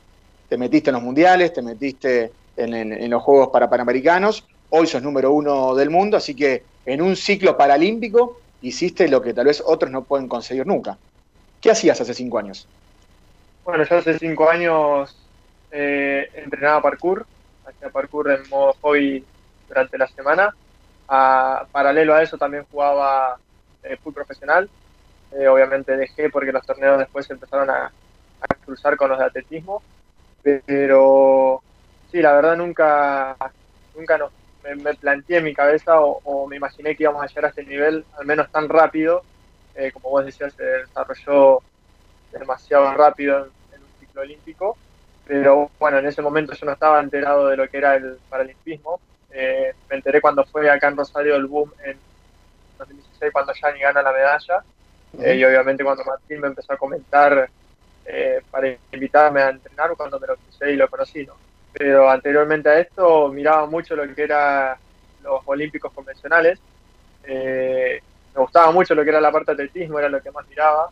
te 0.47 0.57
metiste 0.57 0.91
en 0.91 0.93
los 0.93 1.03
mundiales, 1.03 1.51
te 1.51 1.61
metiste 1.61 2.31
en, 2.55 3.09
los 3.09 3.21
Juegos 3.21 3.49
para 3.49 3.69
Panamericanos, 3.69 4.45
hoy 4.69 4.87
sos 4.87 5.03
número 5.03 5.33
uno 5.33 5.75
del 5.75 5.89
mundo, 5.89 6.15
así 6.15 6.33
que 6.33 6.63
en 6.85 7.01
un 7.01 7.17
ciclo 7.17 7.57
paralímpico 7.57 8.39
hiciste 8.61 9.09
lo 9.09 9.21
que 9.21 9.33
tal 9.33 9.47
vez 9.47 9.61
otros 9.65 9.91
no 9.91 10.05
pueden 10.05 10.29
conseguir 10.29 10.65
nunca. 10.65 10.97
¿Qué 11.59 11.69
hacías 11.69 11.99
hace 11.99 12.13
cinco 12.13 12.39
años? 12.39 12.65
Bueno, 13.65 13.83
yo 13.83 13.97
hace 13.97 14.17
cinco 14.17 14.49
años 14.49 15.17
eh, 15.69 16.29
entrenaba 16.33 16.81
parkour, 16.81 17.25
hacía 17.65 17.89
parkour 17.89 18.31
en 18.31 18.47
modo 18.47 18.73
hobby 18.79 19.21
durante 19.67 19.97
la 19.97 20.07
semana. 20.07 20.55
paralelo 21.05 22.15
a 22.15 22.23
eso 22.23 22.37
también 22.37 22.63
jugaba 22.71 23.37
eh, 23.83 23.97
fútbol 23.97 24.13
profesional. 24.23 24.69
Eh, 25.31 25.47
obviamente 25.47 25.95
dejé 25.97 26.29
porque 26.29 26.51
los 26.51 26.65
torneos 26.65 26.99
después 26.99 27.29
empezaron 27.29 27.69
a, 27.69 27.91
cruzar 28.65 28.97
con 28.97 29.09
los 29.09 29.19
de 29.19 29.25
atletismo. 29.25 29.81
Pero 30.43 31.61
sí, 32.11 32.21
la 32.21 32.33
verdad 32.33 32.55
nunca, 32.57 33.35
nunca 33.95 34.17
nos 34.17 34.31
me, 34.75 34.93
planteé 34.95 35.37
en 35.37 35.43
mi 35.43 35.53
cabeza 35.53 35.99
o, 35.99 36.47
me 36.47 36.57
imaginé 36.57 36.95
que 36.95 37.03
íbamos 37.03 37.23
a 37.23 37.27
llegar 37.27 37.45
a 37.45 37.49
este 37.49 37.63
nivel, 37.63 38.05
al 38.17 38.25
menos 38.25 38.51
tan 38.51 38.67
rápido, 38.67 39.23
eh, 39.75 39.91
como 39.91 40.09
vos 40.09 40.25
decías, 40.25 40.53
se 40.53 40.63
desarrolló 40.63 41.61
demasiado 42.31 42.93
rápido 42.93 43.47
en, 43.73 43.81
un 43.81 43.99
ciclo 43.99 44.21
olímpico, 44.21 44.77
pero 45.25 45.69
bueno, 45.79 45.99
en 45.99 46.07
ese 46.07 46.21
momento 46.21 46.53
yo 46.53 46.65
no 46.65 46.73
estaba 46.73 46.99
enterado 46.99 47.47
de 47.47 47.57
lo 47.57 47.67
que 47.69 47.77
era 47.77 47.95
el 47.95 48.17
paralimpismo, 48.29 48.99
eh, 49.31 49.73
me 49.89 49.97
enteré 49.97 50.21
cuando 50.21 50.45
fue 50.45 50.69
acá 50.69 50.87
en 50.87 50.97
Rosario 50.97 51.35
el 51.35 51.47
boom 51.47 51.71
en 51.83 51.97
2016 52.77 53.31
cuando 53.33 53.53
Yani 53.53 53.79
gana 53.79 54.01
la 54.01 54.11
medalla, 54.11 54.63
eh, 55.19 55.35
y 55.35 55.43
obviamente 55.43 55.83
cuando 55.83 56.03
Martín 56.03 56.41
me 56.41 56.47
empezó 56.47 56.73
a 56.73 56.77
comentar 56.77 57.49
para 58.49 58.73
invitarme 58.93 59.41
a 59.41 59.49
entrenar 59.49 59.93
cuando 59.97 60.17
me 60.17 60.27
lo 60.27 60.37
puse 60.37 60.71
y 60.71 60.77
lo 60.77 60.87
conocí, 60.89 61.25
¿no? 61.25 61.33
pero 61.77 62.09
anteriormente 62.09 62.69
a 62.69 62.79
esto 62.79 63.29
miraba 63.29 63.67
mucho 63.67 63.95
lo 63.95 64.13
que 64.13 64.23
era 64.23 64.77
los 65.21 65.41
olímpicos 65.45 65.93
convencionales. 65.93 66.59
Eh, 67.23 68.01
me 68.33 68.41
gustaba 68.41 68.71
mucho 68.71 68.95
lo 68.95 69.03
que 69.03 69.09
era 69.09 69.21
la 69.21 69.31
parte 69.31 69.51
de 69.53 69.63
atletismo, 69.63 69.99
era 69.99 70.09
lo 70.09 70.21
que 70.21 70.31
más 70.31 70.47
miraba. 70.47 70.89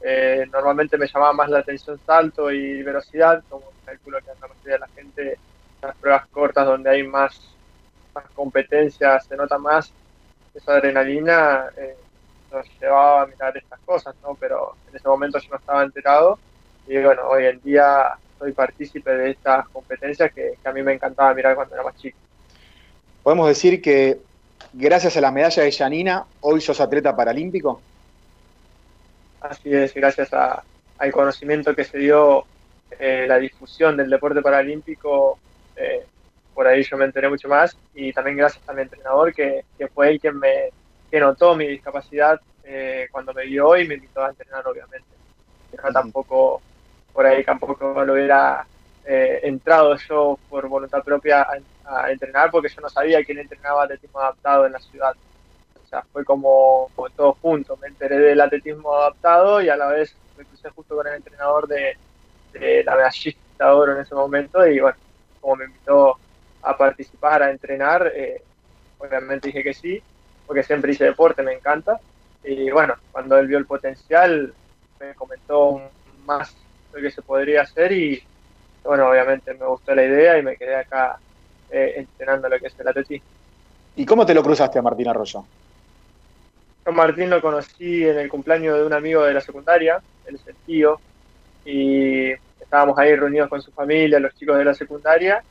Eh, 0.00 0.46
normalmente 0.52 0.96
me 0.96 1.08
llamaba 1.08 1.32
más 1.32 1.50
la 1.50 1.58
atención 1.58 1.98
salto 2.06 2.52
y 2.52 2.82
velocidad, 2.84 3.42
como 3.48 3.64
calculo 3.84 4.18
que 4.18 4.26
la 4.40 4.46
mayoría 4.46 4.74
de 4.74 4.78
la 4.78 4.88
gente, 4.88 5.38
las 5.82 5.96
pruebas 5.96 6.26
cortas 6.28 6.66
donde 6.66 6.90
hay 6.90 7.02
más, 7.02 7.40
más 8.14 8.24
competencia, 8.34 9.18
se 9.18 9.36
nota 9.36 9.58
más 9.58 9.92
esa 10.54 10.74
adrenalina, 10.74 11.66
eh, 11.76 11.96
nos 12.52 12.66
llevaba 12.80 13.22
a 13.22 13.26
mirar 13.26 13.56
estas 13.56 13.78
cosas, 13.80 14.14
¿no? 14.22 14.34
Pero 14.34 14.74
en 14.88 14.96
ese 14.96 15.08
momento 15.08 15.38
yo 15.38 15.50
no 15.50 15.56
estaba 15.56 15.82
enterado 15.82 16.38
y 16.86 16.98
bueno, 17.02 17.28
hoy 17.28 17.46
en 17.46 17.60
día 17.60 18.12
soy 18.38 18.52
partícipe 18.52 19.10
de 19.10 19.30
estas 19.30 19.68
competencias 19.68 20.32
que, 20.32 20.54
a 20.64 20.72
mí 20.72 20.82
me 20.82 20.94
encantaba 20.94 21.34
mirar 21.34 21.54
cuando 21.54 21.74
era 21.74 21.84
más 21.84 21.96
chico. 21.96 22.16
Podemos 23.22 23.48
decir 23.48 23.82
que 23.82 24.18
gracias 24.72 25.16
a 25.16 25.20
la 25.20 25.30
medalla 25.30 25.62
de 25.62 25.70
Yanina, 25.70 26.24
hoy 26.40 26.60
sos 26.60 26.80
atleta 26.80 27.14
paralímpico. 27.14 27.80
Así 29.40 29.72
es, 29.72 29.92
gracias 29.94 30.30
al 30.32 31.12
conocimiento 31.12 31.74
que 31.74 31.84
se 31.84 31.98
dio, 31.98 32.44
eh, 32.98 33.26
la 33.28 33.38
difusión 33.38 33.96
del 33.96 34.10
deporte 34.10 34.40
paralímpico, 34.40 35.38
eh, 35.76 36.04
por 36.54 36.66
ahí 36.66 36.82
yo 36.82 36.96
me 36.96 37.04
enteré 37.04 37.28
mucho 37.28 37.48
más 37.48 37.76
y 37.94 38.12
también 38.12 38.36
gracias 38.36 38.68
a 38.68 38.72
mi 38.72 38.82
entrenador 38.82 39.32
que, 39.32 39.64
fue 39.94 40.10
él 40.10 40.20
quien 40.20 40.38
me 40.38 40.70
que 41.10 41.20
notó 41.20 41.54
mi 41.56 41.66
discapacidad 41.66 42.40
eh, 42.64 43.08
cuando 43.10 43.32
me 43.32 43.46
vio 43.46 43.76
y 43.76 43.86
me 43.86 43.94
invitó 43.94 44.22
a 44.24 44.30
entrenar 44.30 44.66
obviamente. 44.66 45.08
Yo 45.72 45.92
tampoco, 45.92 46.60
por 47.12 47.26
ahí 47.26 47.44
tampoco 47.44 48.04
lo 48.04 48.12
hubiera 48.12 48.66
entrado 49.10 49.96
yo 49.96 50.38
por 50.50 50.68
voluntad 50.68 51.02
propia 51.02 51.46
a, 51.88 52.10
entrenar 52.10 52.50
porque 52.50 52.68
yo 52.68 52.82
no 52.82 52.90
sabía 52.90 53.24
quién 53.24 53.38
entrenaba 53.38 53.84
atletismo 53.84 54.20
adaptado 54.20 54.66
en 54.66 54.72
la 54.72 54.80
ciudad. 54.80 55.16
O 55.82 55.88
sea, 55.88 56.02
fue 56.12 56.24
como, 56.24 56.90
todo 57.16 57.32
junto. 57.40 57.76
Me 57.78 57.88
enteré 57.88 58.18
del 58.18 58.40
atletismo 58.40 58.94
adaptado 58.94 59.62
y 59.62 59.70
a 59.70 59.76
la 59.76 59.86
vez 59.86 60.14
me 60.36 60.44
crucé 60.44 60.68
justo 60.70 60.96
con 60.96 61.06
el 61.06 61.14
entrenador 61.14 61.66
de, 61.66 61.96
la 62.84 62.96
medallista 62.96 63.40
de 63.58 63.70
oro 63.70 63.94
en 63.94 64.02
ese 64.02 64.14
momento 64.14 64.66
y 64.66 64.80
bueno, 64.80 64.98
como 65.40 65.56
me 65.56 65.64
invitó 65.64 66.18
a 66.62 66.76
participar, 66.76 67.42
a 67.42 67.50
entrenar, 67.50 68.12
eh, 68.14 68.42
obviamente 68.98 69.48
dije 69.48 69.62
que 69.62 69.74
sí, 69.74 70.02
porque 70.48 70.64
siempre 70.64 70.90
hice 70.90 71.04
deporte, 71.04 71.44
me 71.44 71.52
encanta. 71.52 72.00
Y 72.42 72.70
bueno, 72.70 72.94
cuando 73.12 73.38
él 73.38 73.46
vio 73.46 73.58
el 73.58 73.66
potencial, 73.66 74.52
me 74.98 75.14
comentó 75.14 75.80
más 76.24 76.56
lo 76.92 77.00
que 77.00 77.12
se 77.12 77.22
podría 77.22 77.62
hacer 77.62 77.92
y 77.92 78.20
bueno, 78.82 79.08
obviamente 79.08 79.54
me 79.54 79.66
gustó 79.66 79.94
la 79.94 80.04
idea 80.04 80.38
y 80.38 80.42
me 80.42 80.56
quedé 80.56 80.74
acá 80.74 81.18
eh, 81.70 81.92
entrenando 81.96 82.48
lo 82.48 82.58
que 82.58 82.66
es 82.66 82.80
el 82.80 82.88
atletismo. 82.88 83.26
¿Y 83.94 84.06
cómo 84.06 84.24
te 84.24 84.34
lo 84.34 84.42
cruzaste 84.42 84.78
a 84.78 84.82
Martín 84.82 85.08
Arroyo? 85.08 85.44
Martín 86.92 87.28
lo 87.28 87.42
conocí 87.42 88.04
en 88.04 88.18
el 88.18 88.28
cumpleaños 88.28 88.78
de 88.78 88.86
un 88.86 88.92
amigo 88.92 89.22
de 89.22 89.34
la 89.34 89.40
secundaria, 89.40 90.00
él 90.26 90.36
es 90.36 90.46
el 90.46 90.54
tío, 90.66 91.00
y 91.64 92.30
estábamos 92.60 92.98
ahí 92.98 93.14
reunidos 93.14 93.48
con 93.48 93.60
su 93.60 93.70
familia, 93.72 94.18
los 94.18 94.34
chicos 94.34 94.56
de 94.56 94.64
la 94.64 94.74
secundaria, 94.74 95.42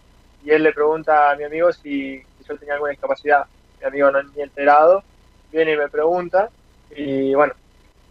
y 0.44 0.52
él 0.52 0.64
le 0.64 0.74
pregunta 0.74 1.32
a 1.32 1.36
mi 1.36 1.44
amigo 1.44 1.72
si, 1.72 2.24
yo 2.48 2.58
tenía 2.58 2.76
alguna 2.76 2.92
discapacidad. 2.92 3.46
Mi 3.80 3.88
amigo 3.88 4.12
no 4.12 4.24
ni 4.24 4.42
enterado, 4.42 5.04
viene 5.52 5.74
y 5.74 5.78
me 5.78 5.90
pregunta, 5.90 6.50
y 6.96 7.34
bueno, 7.34 7.54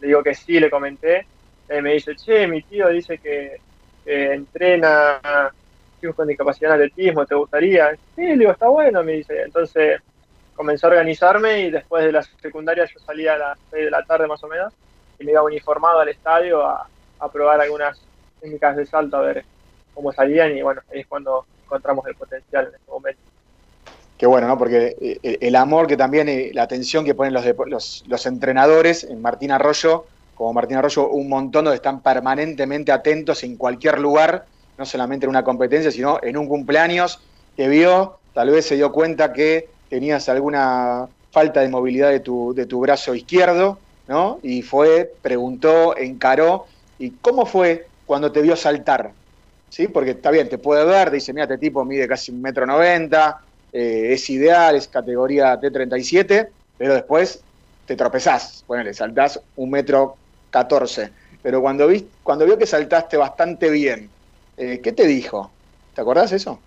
le 0.01 0.07
digo 0.09 0.23
que 0.23 0.35
sí, 0.35 0.61
le 0.61 0.71
comenté, 0.71 1.27
y 1.69 1.81
me 1.81 1.95
dice, 1.95 2.15
che, 2.15 2.47
mi 2.47 2.63
tío 2.63 2.89
dice 2.89 3.19
que, 3.19 3.61
entrena 4.05 5.21
chicos 6.01 6.15
con 6.15 6.29
discapacidad 6.29 6.75
en 6.75 6.83
atletismo, 6.83 7.27
¿te 7.27 7.35
gustaría? 7.35 7.93
Sí, 8.15 8.23
le 8.23 8.37
digo, 8.37 8.53
está 8.53 8.69
bueno, 8.69 9.03
me 9.03 9.13
dice. 9.13 9.43
Entonces, 9.43 10.01
comencé 10.55 10.87
a 10.87 10.91
organizarme 10.91 11.61
y 11.61 11.71
después 11.71 12.05
de 12.05 12.13
la 12.13 12.23
secundaria 12.23 12.87
yo 12.87 12.99
salía 13.01 13.35
a 13.35 13.39
las 13.39 13.59
6 13.71 13.85
de 13.85 13.91
la 13.91 14.05
tarde 14.05 14.27
más 14.27 14.43
o 14.45 14.49
menos 14.49 14.73
y 15.19 15.25
me 15.25 15.33
iba 15.33 15.43
uniformado 15.43 16.01
al 16.01 16.09
estadio 16.09 16.65
a, 16.65 16.89
probar 17.33 17.61
algunas 17.61 18.01
técnicas 18.41 18.77
de 18.77 18.87
salto 18.87 19.17
a 19.17 19.23
ver 19.23 19.45
cómo 19.95 20.13
salían 20.13 20.57
y 20.57 20.63
bueno, 20.63 20.83
ahí 20.93 21.01
es 21.01 21.07
cuando 21.07 21.45
encontramos 21.65 22.07
el 22.07 22.15
potencial 22.15 22.69
en 22.69 22.75
ese 22.75 22.91
momento. 22.91 23.21
Qué 24.19 24.27
bueno, 24.27 24.49
¿no? 24.49 24.57
Porque 24.57 24.97
eh, 25.01 25.39
el, 25.41 25.57
amor 25.57 25.87
que 25.87 25.97
también, 25.97 26.29
eh, 26.29 26.51
la 26.55 26.63
atención 26.63 27.05
que 27.05 27.15
ponen 27.15 27.35
los, 27.35 27.45
los, 27.67 28.05
los, 28.07 28.27
entrenadores 28.27 29.05
en 29.05 29.21
Martín 29.21 29.51
Arroyo, 29.51 30.07
como 30.35 30.55
Martín 30.55 30.79
Arroyo, 30.79 31.09
un 31.09 31.29
montón 31.29 31.67
donde 31.67 31.77
están 31.77 32.01
permanentemente 32.01 32.93
atentos 32.93 33.43
en 33.43 33.57
cualquier 33.57 33.99
lugar, 33.99 34.47
no 34.79 34.87
solamente 34.87 35.27
en 35.27 35.31
una 35.31 35.45
competencia, 35.45 35.91
sino 35.91 36.19
en 36.23 36.37
un 36.37 36.49
cumpleaños 36.49 37.21
que 37.57 37.69
vio, 37.69 38.19
tal 38.33 38.51
vez 38.51 38.67
se 38.67 38.77
dio 38.77 38.91
cuenta 38.93 39.33
que 39.33 39.69
tenías 39.89 40.29
alguna 40.29 41.09
falta 41.31 41.61
de 41.61 41.69
movilidad 41.69 42.11
de 42.11 42.21
tu, 42.21 42.55
de 42.55 42.65
tu 42.65 42.81
brazo 42.81 43.15
izquierdo, 43.15 43.79
¿no? 44.09 44.39
Y 44.43 44.63
fue, 44.63 45.13
preguntó, 45.21 45.97
encaró. 45.97 46.67
¿Y 46.99 47.11
cómo 47.11 47.45
fue 47.45 47.87
cuando 48.07 48.33
te 48.33 48.41
vio 48.41 48.57
saltar? 48.57 49.11
¿Sí? 49.69 49.89
Porque 49.89 50.13
está 50.13 50.31
bien, 50.31 50.49
te 50.49 50.59
puede 50.59 50.85
ver, 50.85 51.11
dice, 51.11 51.33
mira, 51.33 51.45
este 51.45 51.59
tipo 51.59 51.85
mide 51.85 52.09
casi 52.09 52.31
un 52.31 52.41
metro 52.41 52.67
noventa, 52.67 53.43
eh, 53.79 54.15
es 54.15 54.31
ideal, 54.31 54.75
es 54.75 54.89
categoría 54.89 55.61
T37, 55.61 56.49
pero 56.79 56.95
después 56.95 57.45
te 57.85 57.95
tropezás, 57.95 58.65
bueno, 58.67 58.85
le 58.85 58.95
saltás 58.95 59.39
un 59.57 59.71
metro 59.71 60.17
catorce. 60.49 61.13
Pero 61.43 61.61
cuando, 61.61 61.87
vi, 61.87 62.09
cuando 62.23 62.47
vio 62.47 62.57
que 62.57 62.65
saltaste 62.65 63.19
bastante 63.19 63.69
bien, 63.69 64.09
eh, 64.57 64.81
¿qué 64.83 64.93
te 64.93 65.07
dijo? 65.07 65.51
¿Te 65.95 66.01
acordás 66.01 66.33
eso? 66.33 66.59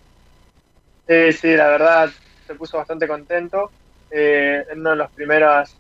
Sí, 1.07 1.33
sí, 1.33 1.55
la 1.55 1.69
verdad, 1.69 2.11
se 2.45 2.53
puso 2.53 2.77
bastante 2.77 3.07
contento. 3.07 3.71
Eh, 4.11 4.63
en 4.69 4.79
uno 4.81 4.91
de 4.91 4.95
los 4.97 5.11
primeros 5.11 5.75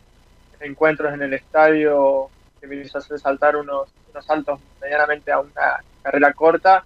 encuentros 0.59 1.13
en 1.13 1.21
el 1.21 1.33
estadio 1.35 2.31
que 2.59 2.65
me 2.65 2.75
hizo 2.77 2.97
hacer 2.97 3.19
saltar 3.19 3.55
unos, 3.55 3.87
saltos 4.25 4.59
medianamente 4.81 5.31
a 5.31 5.41
una 5.41 5.83
carrera 6.01 6.33
corta, 6.33 6.83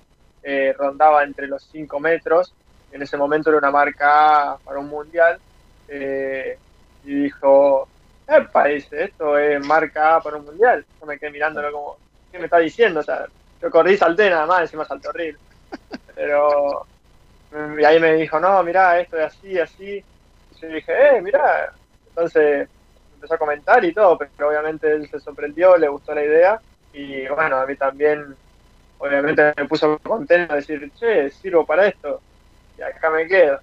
rondaba 0.77 1.23
entre 1.23 1.47
los 1.47 1.63
5 1.71 2.01
metros. 2.01 2.53
En 2.93 3.01
ese 3.01 3.17
momento 3.17 3.49
era 3.49 3.59
una 3.59 3.71
marca 3.71 4.57
para 4.63 4.79
un 4.79 4.87
mundial. 4.87 5.39
Eh, 5.87 6.57
y 7.03 7.23
dijo, 7.23 7.87
epa, 8.27 8.65
dice, 8.65 9.03
esto 9.03 9.37
es 9.37 9.65
marca 9.65 10.21
para 10.21 10.37
un 10.37 10.45
mundial. 10.45 10.85
Yo 10.99 11.05
me 11.05 11.19
quedé 11.19 11.31
mirándolo 11.31 11.71
como, 11.71 11.97
¿qué 12.31 12.39
me 12.39 12.45
está 12.45 12.59
diciendo? 12.59 13.01
O 13.01 13.03
sea, 13.03 13.25
yo 13.61 13.69
corrí 13.69 13.97
salté 13.97 14.29
nada 14.29 14.45
más, 14.45 14.61
encima 14.61 14.85
salté 14.85 15.09
horrible. 15.09 15.39
Pero 16.15 16.85
y 17.79 17.85
ahí 17.85 17.99
me 17.99 18.13
dijo, 18.15 18.39
no, 18.39 18.63
mira, 18.63 18.99
esto 18.99 19.17
es 19.17 19.25
así, 19.25 19.59
así. 19.59 20.03
Y 20.55 20.61
yo 20.61 20.67
dije, 20.67 20.91
eh, 20.91 21.21
mira. 21.21 21.73
Entonces 22.09 22.67
empezó 23.15 23.35
a 23.35 23.37
comentar 23.37 23.83
y 23.83 23.93
todo, 23.93 24.17
pero 24.17 24.49
obviamente 24.49 24.91
él 24.91 25.09
se 25.09 25.19
sorprendió, 25.19 25.77
le 25.77 25.87
gustó 25.87 26.13
la 26.13 26.23
idea. 26.23 26.61
Y 26.93 27.27
bueno, 27.27 27.57
a 27.57 27.65
mí 27.65 27.75
también, 27.75 28.35
obviamente 28.99 29.53
me 29.57 29.65
puso 29.65 29.97
contento 29.99 30.53
de 30.53 30.59
decir, 30.59 30.91
che, 30.99 31.29
sirvo 31.29 31.65
para 31.65 31.87
esto. 31.87 32.21
Y 32.77 32.81
acá 32.81 33.09
me 33.09 33.27
quedo. 33.27 33.59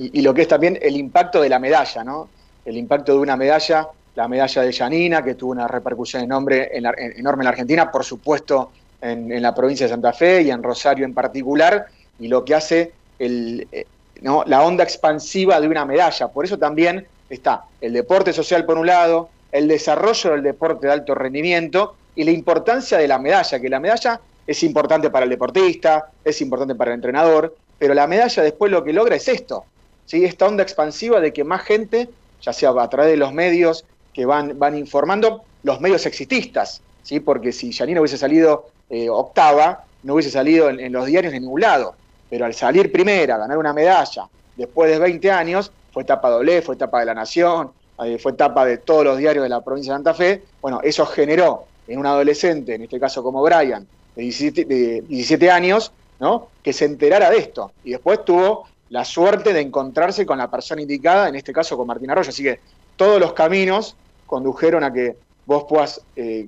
Y 0.00 0.22
lo 0.22 0.32
que 0.32 0.42
es 0.42 0.48
también 0.48 0.78
el 0.80 0.96
impacto 0.96 1.42
de 1.42 1.48
la 1.48 1.58
medalla, 1.58 2.02
¿no? 2.04 2.28
El 2.64 2.76
impacto 2.76 3.12
de 3.12 3.18
una 3.18 3.36
medalla, 3.36 3.88
la 4.14 4.28
medalla 4.28 4.62
de 4.62 4.72
Yanina, 4.72 5.22
que 5.22 5.34
tuvo 5.34 5.52
una 5.52 5.68
repercusión 5.68 6.22
enorme 6.22 6.68
en 6.72 6.84
la, 6.84 6.94
enorme 6.96 7.42
en 7.42 7.44
la 7.44 7.50
Argentina, 7.50 7.90
por 7.90 8.04
supuesto 8.04 8.72
en, 9.02 9.42
la 9.42 9.54
provincia 9.54 9.86
de 9.86 9.90
Santa 9.90 10.12
Fe 10.12 10.42
y 10.42 10.50
en 10.50 10.62
Rosario 10.62 11.04
en 11.04 11.12
particular 11.12 11.86
y 12.18 12.28
lo 12.28 12.44
que 12.44 12.54
hace 12.54 12.92
el, 13.18 13.66
eh, 13.72 13.86
¿no? 14.22 14.44
la 14.46 14.62
onda 14.62 14.84
expansiva 14.84 15.60
de 15.60 15.68
una 15.68 15.84
medalla. 15.84 16.28
Por 16.28 16.44
eso 16.44 16.58
también 16.58 17.06
está 17.28 17.64
el 17.80 17.92
deporte 17.92 18.32
social 18.32 18.64
por 18.64 18.78
un 18.78 18.86
lado, 18.86 19.28
el 19.50 19.68
desarrollo 19.68 20.30
del 20.30 20.42
deporte 20.42 20.86
de 20.86 20.92
alto 20.92 21.14
rendimiento 21.14 21.96
y 22.14 22.24
la 22.24 22.30
importancia 22.30 22.96
de 22.98 23.08
la 23.08 23.18
medalla, 23.18 23.60
que 23.60 23.68
la 23.68 23.80
medalla 23.80 24.20
es 24.46 24.62
importante 24.62 25.10
para 25.10 25.24
el 25.24 25.30
deportista, 25.30 26.10
es 26.24 26.40
importante 26.40 26.74
para 26.74 26.90
el 26.90 26.96
entrenador, 26.96 27.56
pero 27.78 27.94
la 27.94 28.06
medalla 28.06 28.42
después 28.42 28.70
lo 28.70 28.84
que 28.84 28.92
logra 28.92 29.16
es 29.16 29.28
esto, 29.28 29.64
¿sí? 30.06 30.24
esta 30.24 30.46
onda 30.46 30.62
expansiva 30.62 31.20
de 31.20 31.32
que 31.32 31.44
más 31.44 31.62
gente, 31.62 32.08
ya 32.40 32.52
sea 32.52 32.70
a 32.70 32.90
través 32.90 33.12
de 33.12 33.16
los 33.16 33.32
medios 33.32 33.84
que 34.12 34.26
van, 34.26 34.58
van 34.58 34.76
informando, 34.76 35.42
los 35.62 35.80
medios 35.80 36.06
exististas, 36.06 36.80
¿sí? 37.02 37.20
porque 37.20 37.52
si 37.52 37.72
Janina 37.72 38.00
hubiese 38.00 38.18
salido 38.18 38.70
eh, 38.90 39.08
octava, 39.08 39.84
no 40.02 40.14
hubiese 40.14 40.30
salido 40.30 40.68
en, 40.68 40.92
los 40.92 41.06
diarios 41.06 41.32
de 41.32 41.40
ningún 41.40 41.60
lado 41.60 41.94
pero 42.32 42.46
al 42.46 42.54
salir 42.54 42.90
primera, 42.90 43.36
ganar 43.36 43.58
una 43.58 43.74
medalla, 43.74 44.26
después 44.56 44.90
de 44.90 44.98
20 44.98 45.30
años, 45.30 45.70
fue 45.92 46.02
etapa 46.02 46.30
doble, 46.30 46.62
fue 46.62 46.76
etapa 46.76 47.00
de 47.00 47.04
la 47.04 47.12
Nación, 47.12 47.72
eh, 48.02 48.16
fue 48.18 48.32
etapa 48.32 48.64
de 48.64 48.78
todos 48.78 49.04
los 49.04 49.18
diarios 49.18 49.42
de 49.42 49.50
la 49.50 49.60
provincia 49.60 49.92
de 49.92 49.98
Santa 49.98 50.14
Fe, 50.14 50.42
bueno, 50.62 50.80
eso 50.82 51.04
generó 51.04 51.66
en 51.86 51.98
un 51.98 52.06
adolescente, 52.06 52.76
en 52.76 52.84
este 52.84 52.98
caso 52.98 53.22
como 53.22 53.42
Brian, 53.42 53.86
de 54.14 55.04
17, 55.08 55.50
años, 55.50 55.92
¿no? 56.20 56.48
que 56.62 56.72
se 56.72 56.84
enterara 56.84 57.30
de 57.30 57.38
esto. 57.38 57.72
Y 57.84 57.92
después 57.92 58.24
tuvo 58.24 58.66
la 58.90 59.04
suerte 59.04 59.52
de 59.52 59.60
encontrarse 59.60 60.26
con 60.26 60.38
la 60.38 60.50
persona 60.50 60.82
indicada, 60.82 61.28
en 61.28 61.36
este 61.36 61.52
caso 61.52 61.76
con 61.76 61.86
Martín 61.86 62.10
Arroyo. 62.10 62.28
Así 62.28 62.42
que 62.42 62.60
todos 62.96 63.18
los 63.18 63.32
caminos 63.32 63.96
condujeron 64.26 64.84
a 64.84 64.92
que 64.92 65.16
vos 65.46 65.64
puedas 65.68 66.02
eh, 66.16 66.46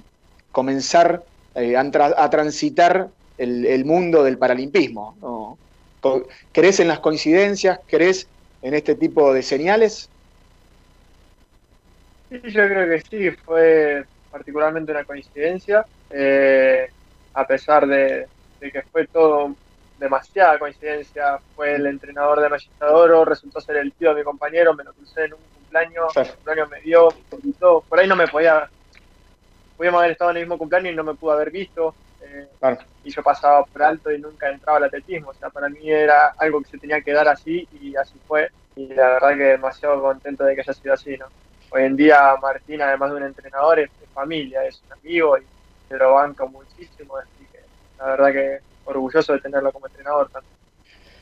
comenzar 0.53 1.25
eh, 1.55 1.77
a, 1.77 2.31
transitar 2.31 3.09
el, 3.39 3.85
mundo 3.85 4.23
del 4.23 4.39
paralimpismo. 4.39 5.59
¿Crees 6.53 6.81
en 6.81 6.89
las 6.89 7.01
coincidencias? 7.01 7.81
¿Crees 7.87 8.27
en 8.63 8.75
este 8.75 8.95
tipo 8.95 9.33
de 9.33 9.43
señales? 9.43 10.09
Sí, 12.31 12.41
yo 12.45 12.67
creo 12.67 12.89
que 12.89 13.03
sí, 13.09 13.31
fue 13.45 14.05
particularmente 14.31 14.91
una 14.91 15.05
coincidencia, 15.05 15.87
eh, 16.11 16.91
a 17.35 17.47
pesar 17.47 17.87
de, 17.87 18.27
que 18.61 18.83
fue 18.91 19.07
todo 19.07 19.55
demasiada 19.99 20.59
coincidencia, 20.59 21.39
fue 21.55 21.75
el 21.75 21.87
entrenador 21.87 22.41
de 22.41 22.49
Magistadoro, 22.49 23.25
resultó 23.25 23.61
ser 23.61 23.77
el 23.77 23.93
tío 23.93 24.11
de 24.11 24.17
mi 24.17 24.25
compañero, 24.25 24.75
me 24.75 24.85
lo 24.85 24.93
crucé 24.93 25.25
en 25.25 25.35
un 25.35 25.41
cumpleaños, 25.55 26.17
el 26.17 26.35
cumpleaños 26.35 26.71
me 26.71 26.81
dio, 26.81 27.09
por 27.89 27.99
ahí 27.99 28.09
no 28.09 28.17
me 28.17 28.27
podía, 28.29 28.69
podíamos 29.77 30.01
haber 30.01 30.13
estado 30.13 30.31
en 30.31 30.39
el 30.39 30.43
mismo 30.45 30.59
cumpleaños 30.59 30.93
y 30.93 30.97
no 30.97 31.05
me 31.05 31.15
pudo 31.15 31.33
haber 31.33 31.51
visto, 31.51 31.95
y 33.03 33.11
yo 33.11 33.23
pasaba 33.23 33.65
por 33.65 33.83
alto 33.83 34.11
y 34.11 34.19
nunca 34.19 34.49
entraba 34.49 34.79
al 34.79 34.85
atletismo. 34.85 35.31
O 35.31 35.35
sea, 35.35 35.51
para 35.51 35.69
mí 35.69 35.91
era 35.91 36.35
algo 36.39 36.63
que 36.63 36.71
se 36.71 36.79
tenía 36.79 37.01
que 37.01 37.13
dar 37.13 37.29
así 37.29 37.69
y 37.81 37.95
así 37.97 38.15
fue. 38.27 38.51
la 38.77 39.11
verdad 39.11 39.37
que 39.37 39.45
demasiado 39.45 40.01
contento 40.01 40.45
de 40.45 40.55
que 40.55 40.63
haya 40.63 40.73
sido 40.73 40.95
así, 40.95 41.17
¿no? 41.17 41.27
Hoy 41.71 41.83
en 41.83 41.97
día 41.97 42.35
Martín, 42.41 42.83
además 42.83 43.11
de 43.11 43.17
un 43.17 43.23
entrenador, 43.25 43.81
es, 43.81 43.91
familia, 44.13 44.65
es 44.65 44.81
un 44.87 44.93
amigo 44.93 45.37
y 45.39 45.43
se 45.89 45.97
lo 45.97 46.15
banca 46.15 46.45
muchísimo, 46.47 47.17
así 47.17 47.47
que 47.53 47.61
la 47.99 48.07
verdad 48.07 48.33
que 48.33 48.59
orgulloso 48.85 49.33
de 49.33 49.41
tenerlo 49.41 49.73
como 49.73 49.87
entrenador. 49.87 50.31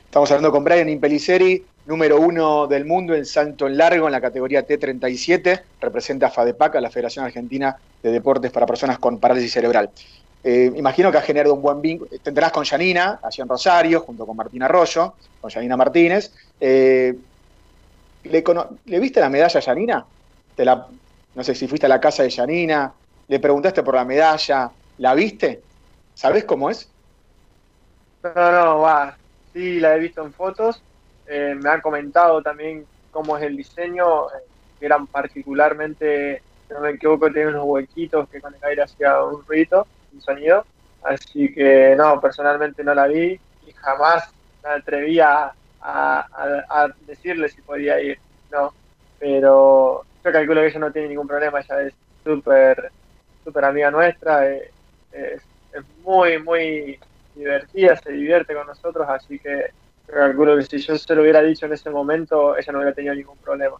Estamos 0.05 0.29
hablando 0.31 0.51
con 0.51 0.63
Brian 0.63 0.89
Impeliceri, 0.89 1.65
número 1.85 2.19
uno 2.19 2.67
del 2.67 2.85
mundo 2.85 3.15
en 3.15 3.25
salto 3.25 3.67
en 3.67 3.77
largo 3.77 4.05
en 4.05 4.11
la 4.11 4.21
categoría 4.21 4.65
T37, 4.65 5.61
representa 5.81 6.27
a 6.27 6.29
FADEPAC, 6.29 6.75
a 6.75 6.81
la 6.81 6.89
Federación 6.89 7.25
Argentina 7.25 7.75
de 8.01 8.11
Deportes 8.11 8.51
para 8.51 8.65
Personas 8.65 8.99
con 8.99 9.19
Parálisis 9.19 9.51
Cerebral. 9.51 9.89
Eh, 10.43 10.71
imagino 10.75 11.09
que 11.11 11.17
ha 11.17 11.21
generado 11.21 11.53
un 11.53 11.61
buen 11.61 11.81
vínculo. 11.81 12.11
Tendrás 12.21 12.51
con 12.51 12.63
Yanina, 12.65 13.19
allí 13.23 13.41
en 13.41 13.47
Rosario, 13.47 14.01
junto 14.01 14.25
con 14.25 14.35
Martín 14.35 14.61
Arroyo, 14.61 15.13
con 15.39 15.49
Yanina 15.49 15.77
Martínez. 15.77 16.31
Eh, 16.59 17.15
¿le, 18.23 18.99
viste 18.99 19.21
la 19.21 19.29
medalla 19.29 19.57
a 19.57 19.63
Yanina? 19.63 20.05
No 21.35 21.43
sé 21.43 21.55
si 21.55 21.67
fuiste 21.67 21.85
a 21.85 21.89
la 21.89 21.99
casa 21.99 22.23
de 22.23 22.29
Yanina, 22.29 22.93
le 23.27 23.39
preguntaste 23.39 23.83
por 23.83 23.95
la 23.95 24.05
medalla, 24.05 24.71
¿la 24.97 25.13
viste? 25.13 25.61
¿Sabés 26.13 26.43
cómo 26.45 26.69
es? 26.69 26.89
No, 28.23 28.51
no, 28.51 28.79
va. 28.79 29.17
Sí, 29.51 29.79
la 29.79 29.95
he 29.95 29.99
visto 29.99 30.23
en 30.23 30.33
fotos. 30.33 30.81
Eh, 31.27 31.55
me 31.61 31.69
han 31.69 31.81
comentado 31.81 32.41
también 32.41 32.85
cómo 33.11 33.37
es 33.37 33.43
el 33.43 33.57
diseño, 33.57 34.27
que 34.79 34.85
eran 34.85 35.07
particularmente, 35.07 36.41
si 36.67 36.73
no 36.73 36.81
me 36.81 36.91
equivoco, 36.91 37.31
tiene 37.31 37.49
unos 37.49 37.65
huequitos 37.65 38.27
que 38.29 38.41
con 38.41 38.53
el 38.53 38.63
aire 38.63 38.83
hacía 38.83 39.23
un 39.23 39.45
ruido 39.45 39.87
un 40.13 40.21
sonido. 40.21 40.65
Así 41.03 41.53
que 41.53 41.95
no, 41.97 42.19
personalmente 42.21 42.83
no 42.83 42.93
la 42.93 43.07
vi 43.07 43.39
y 43.67 43.71
jamás 43.73 44.29
me 44.63 44.69
atreví 44.69 45.19
a, 45.19 45.53
decirle 47.05 47.49
si 47.49 47.61
podía 47.61 47.99
ir, 47.99 48.17
no. 48.51 48.73
Pero 49.19 50.05
yo 50.23 50.31
calculo 50.31 50.61
que 50.61 50.67
ella 50.67 50.79
no 50.79 50.91
tiene 50.91 51.09
ningún 51.09 51.27
problema, 51.27 51.59
ella 51.59 51.81
es 51.81 51.93
súper 52.23 52.91
súper 53.43 53.65
amiga 53.65 53.91
nuestra, 53.91 54.49
eh, 54.49 54.71
es, 55.11 55.41
muy, 56.03 56.41
muy 56.41 56.99
divertida, 57.35 57.95
se 57.97 58.11
divierte 58.11 58.53
con 58.53 58.67
nosotros, 58.67 59.07
así 59.09 59.39
que 59.39 59.71
calculo 60.05 60.55
que 60.57 60.63
si 60.63 60.77
yo 60.79 60.97
se 60.97 61.15
lo 61.15 61.21
hubiera 61.21 61.41
dicho 61.41 61.65
en 61.65 61.73
ese 61.73 61.89
momento, 61.89 62.55
ella 62.57 62.71
no 62.71 62.79
hubiera 62.79 62.93
tenido 62.93 63.15
ningún 63.15 63.37
problema. 63.37 63.77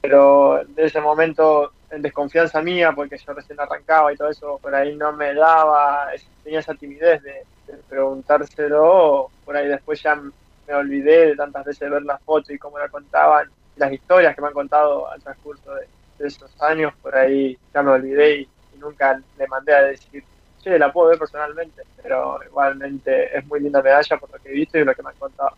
Pero 0.00 0.62
de 0.68 0.84
ese 0.84 1.00
momento 1.00 1.72
en 1.90 2.02
desconfianza 2.02 2.62
mía, 2.62 2.92
porque 2.92 3.18
yo 3.18 3.32
recién 3.32 3.58
arrancaba 3.58 4.12
y 4.12 4.16
todo 4.16 4.28
eso, 4.28 4.58
por 4.60 4.74
ahí 4.74 4.94
no 4.96 5.12
me 5.12 5.34
daba, 5.34 6.08
tenía 6.44 6.60
esa 6.60 6.74
timidez 6.74 7.22
de, 7.22 7.44
preguntárselo, 7.88 9.30
por 9.44 9.56
ahí 9.56 9.68
después 9.68 10.02
ya 10.02 10.14
me 10.14 10.74
olvidé 10.74 11.28
de 11.28 11.36
tantas 11.36 11.64
veces 11.64 11.90
ver 11.90 12.02
las 12.02 12.22
fotos 12.22 12.50
y 12.50 12.58
cómo 12.58 12.78
la 12.78 12.88
contaban, 12.88 13.48
las 13.76 13.92
historias 13.92 14.34
que 14.34 14.40
me 14.40 14.48
han 14.48 14.54
contado 14.54 15.10
al 15.10 15.22
transcurso 15.22 15.74
de, 15.74 15.86
esos 16.18 16.50
años, 16.62 16.94
por 17.02 17.14
ahí 17.14 17.58
ya 17.74 17.82
me 17.82 17.90
olvidé 17.90 18.36
y, 18.36 18.48
nunca 18.76 19.20
le 19.38 19.46
mandé 19.46 19.74
a 19.74 19.82
decir, 19.82 20.24
che, 20.62 20.78
la 20.78 20.92
puedo 20.92 21.08
ver 21.08 21.18
personalmente, 21.18 21.82
pero 22.02 22.38
igualmente 22.44 23.36
es 23.36 23.46
muy 23.46 23.60
linda 23.60 23.82
medalla 23.82 24.16
por 24.18 24.30
lo 24.30 24.38
que 24.38 24.48
he 24.50 24.52
visto 24.52 24.78
y 24.78 24.84
lo 24.84 24.94
que 24.94 25.02
me 25.02 25.10
han 25.10 25.16
contado. 25.16 25.56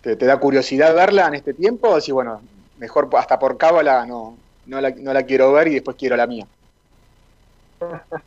¿Te, 0.00 0.16
da 0.16 0.38
curiosidad 0.38 0.94
verla 0.94 1.26
en 1.26 1.34
este 1.34 1.52
tiempo? 1.52 1.88
O 1.90 2.00
si, 2.00 2.12
bueno, 2.12 2.40
mejor 2.78 3.08
hasta 3.16 3.38
por 3.38 3.56
cábala 3.56 4.06
no, 4.06 4.36
no 4.66 4.80
la, 4.80 4.90
no 4.90 5.12
la 5.12 5.24
quiero 5.24 5.52
ver 5.52 5.68
y 5.68 5.74
después 5.74 5.96
quiero 5.96 6.16
la 6.16 6.26
mía. 6.26 6.46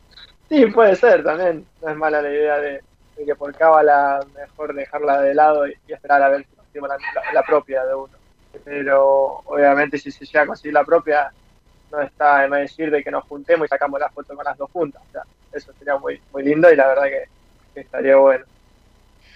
Sí, 0.50 0.66
puede 0.66 0.96
ser 0.96 1.24
también. 1.24 1.66
No 1.80 1.90
es 1.90 1.96
mala 1.96 2.24
la 2.24 2.30
idea 2.30 2.58
de, 2.58 2.82
que 3.24 3.36
por 3.36 3.54
cábala 3.56 4.20
mejor 4.36 4.74
dejarla 4.74 5.22
de 5.22 5.36
lado 5.36 5.68
y, 5.68 5.78
esperar 5.88 6.24
a 6.24 6.30
ver 6.30 6.46
si 6.74 6.80
la, 6.80 6.98
la, 7.34 7.44
propia 7.44 7.86
de 7.86 7.94
uno. 7.94 8.14
Pero 8.66 9.44
obviamente 9.46 10.00
si 10.00 10.12
se 10.12 10.26
llega 10.26 10.42
a 10.42 10.48
conseguir 10.48 10.74
la 10.74 10.84
propia, 10.84 11.32
no 11.92 12.02
está 12.02 12.42
de 12.42 12.48
más 12.48 12.60
decir 12.62 12.92
de 12.92 13.04
que 13.04 13.12
nos 13.12 13.24
juntemos 13.26 13.66
y 13.66 13.70
sacamos 13.70 14.00
la 14.00 14.10
foto 14.10 14.36
con 14.36 14.46
las 14.46 14.58
dos 14.58 14.70
juntas. 14.72 15.02
eso 15.52 15.74
sería 15.78 15.98
muy, 15.98 16.22
muy 16.32 16.44
lindo 16.44 16.72
y 16.72 16.76
la 16.76 16.88
verdad 16.88 17.06
que, 17.06 17.24
que 17.74 17.80
estaría 17.82 18.16
bueno. 18.16 18.46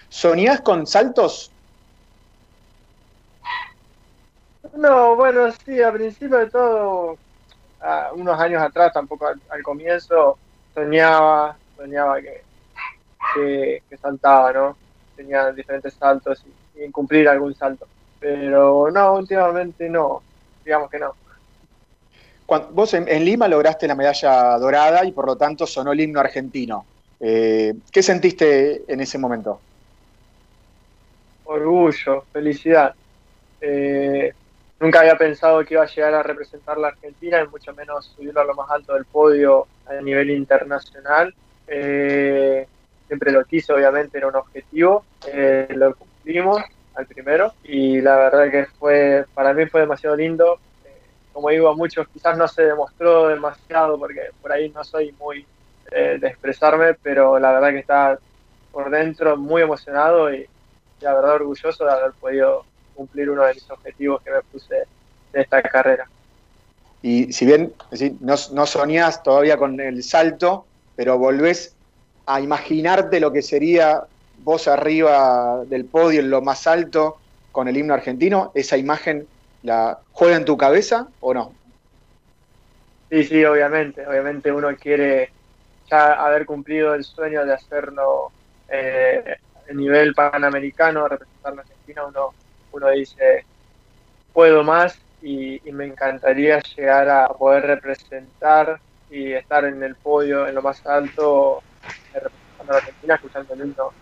¿Soñás 0.08 0.60
con 0.60 0.86
saltos? 0.86 1.50
No, 4.74 5.14
bueno, 5.14 5.52
sí, 5.64 5.80
a 5.82 5.92
principio 5.92 6.38
de 6.38 6.50
todo, 6.50 7.16
unos 8.14 8.40
años 8.40 8.62
atrás, 8.62 8.92
tampoco 8.92 9.28
al, 9.48 9.62
comienzo, 9.62 10.38
soñaba, 10.74 11.56
soñaba 11.76 12.20
que, 12.20 12.42
que, 13.34 13.96
saltaba, 13.98 14.52
¿no? 14.52 14.76
Tenía 15.16 15.52
diferentes 15.52 15.94
saltos 15.94 16.44
y, 16.74 16.90
cumplir 16.90 17.28
algún 17.28 17.54
salto. 17.54 17.86
Pero 18.18 18.90
no, 18.90 19.14
últimamente 19.14 19.88
no, 19.88 20.22
digamos 20.64 20.90
que 20.90 20.98
no. 20.98 21.14
Vos 22.46 22.94
en, 22.94 23.24
Lima 23.24 23.48
lograste 23.48 23.88
la 23.88 23.94
medalla 23.94 24.58
dorada 24.58 25.04
y 25.04 25.12
por 25.12 25.26
lo 25.26 25.36
tanto 25.36 25.66
sonó 25.66 25.92
el 25.92 26.00
himno 26.00 26.20
argentino. 26.20 26.84
Eh, 27.18 27.74
¿Qué 27.90 28.02
sentiste 28.02 28.82
en 28.86 29.00
ese 29.00 29.18
momento? 29.18 29.60
Orgullo, 31.44 32.24
felicidad. 32.32 32.94
Eh, 33.60 34.32
nunca 34.80 35.00
había 35.00 35.16
pensado 35.16 35.64
que 35.64 35.74
iba 35.74 35.82
a 35.82 35.86
llegar 35.86 36.14
a 36.14 36.22
representar 36.22 36.76
la 36.78 36.88
Argentina 36.88 37.40
y 37.40 37.48
mucho 37.48 37.72
menos 37.74 38.12
subirlo 38.14 38.40
a 38.40 38.44
lo 38.44 38.54
más 38.54 38.70
alto 38.70 38.94
del 38.94 39.04
podio 39.06 39.66
a 39.86 39.94
nivel 40.02 40.30
internacional. 40.30 41.34
Eh, 41.66 42.66
siempre 43.06 43.32
lo 43.32 43.44
quise, 43.44 43.72
obviamente 43.72 44.18
era 44.18 44.28
un 44.28 44.36
objetivo, 44.36 45.04
eh, 45.26 45.68
lo 45.70 45.94
cumplimos 45.94 46.62
al 46.94 47.06
primero 47.06 47.52
y 47.64 48.00
la 48.00 48.16
verdad 48.16 48.50
que 48.50 48.66
fue 48.78 49.24
para 49.34 49.52
mí 49.52 49.66
fue 49.66 49.80
demasiado 49.80 50.16
lindo. 50.16 50.58
Eh, 51.34 51.40
como 51.42 51.48
digo 51.50 51.68
a 51.68 51.74
muchos, 51.74 52.06
quizás 52.08 52.38
no 52.38 52.46
se 52.48 52.62
demostró 52.62 53.28
demasiado 53.28 53.98
porque 53.98 54.30
por 54.40 54.52
ahí 54.52 54.70
no 54.70 54.84
soy 54.84 55.12
muy 55.18 55.46
de 55.90 56.26
expresarme, 56.26 56.94
pero 56.94 57.38
la 57.38 57.52
verdad 57.52 57.70
que 57.70 57.78
estaba 57.78 58.18
por 58.72 58.90
dentro 58.90 59.36
muy 59.36 59.62
emocionado 59.62 60.32
y 60.34 60.48
la 61.00 61.14
verdad 61.14 61.34
orgulloso 61.34 61.84
de 61.84 61.92
haber 61.92 62.12
podido 62.12 62.64
cumplir 62.94 63.30
uno 63.30 63.44
de 63.44 63.54
mis 63.54 63.70
objetivos 63.70 64.20
que 64.22 64.30
me 64.30 64.42
puse 64.42 64.76
en 65.32 65.40
esta 65.40 65.62
carrera. 65.62 66.08
Y 67.02 67.32
si 67.32 67.44
bien 67.44 67.72
no, 68.20 68.34
no 68.52 68.66
soñás 68.66 69.22
todavía 69.22 69.56
con 69.56 69.78
el 69.78 70.02
salto, 70.02 70.66
pero 70.96 71.18
volvés 71.18 71.76
a 72.26 72.40
imaginarte 72.40 73.20
lo 73.20 73.30
que 73.30 73.42
sería 73.42 74.04
vos 74.38 74.66
arriba 74.66 75.64
del 75.66 75.84
podio 75.84 76.20
en 76.20 76.30
lo 76.30 76.40
más 76.40 76.66
alto 76.66 77.18
con 77.52 77.68
el 77.68 77.76
himno 77.76 77.94
argentino, 77.94 78.50
¿esa 78.54 78.76
imagen 78.76 79.28
la 79.64 79.98
juega 80.12 80.36
en 80.36 80.44
tu 80.44 80.56
cabeza 80.56 81.08
o 81.20 81.34
no? 81.34 81.52
Sí, 83.10 83.24
sí, 83.24 83.44
obviamente. 83.44 84.06
Obviamente 84.06 84.52
uno 84.52 84.74
quiere 84.76 85.30
ya 85.90 86.12
haber 86.14 86.46
cumplido 86.46 86.94
el 86.94 87.02
sueño 87.02 87.44
de 87.44 87.54
hacerlo 87.54 88.30
eh, 88.68 89.36
a 89.68 89.72
nivel 89.72 90.14
panamericano, 90.14 91.08
representar 91.08 91.54
la 91.54 91.62
Argentina, 91.62 92.06
uno 92.06 92.32
uno 92.74 92.90
dice, 92.90 93.44
puedo 94.32 94.64
más 94.64 94.98
y, 95.22 95.60
me 95.72 95.86
encantaría 95.86 96.60
llegar 96.76 97.08
a 97.08 97.28
poder 97.28 97.66
representar 97.66 98.80
y 99.10 99.32
estar 99.32 99.64
en 99.64 99.82
el 99.82 99.94
podio, 99.94 100.46
en 100.46 100.54
lo 100.54 100.62
más 100.62 100.84
alto, 100.86 101.62
representando 102.12 102.72
a 102.72 102.72
la 102.72 102.78
Argentina, 102.78 103.14
escuchando 103.14 103.54
el 103.54 103.60
himno 103.60 103.92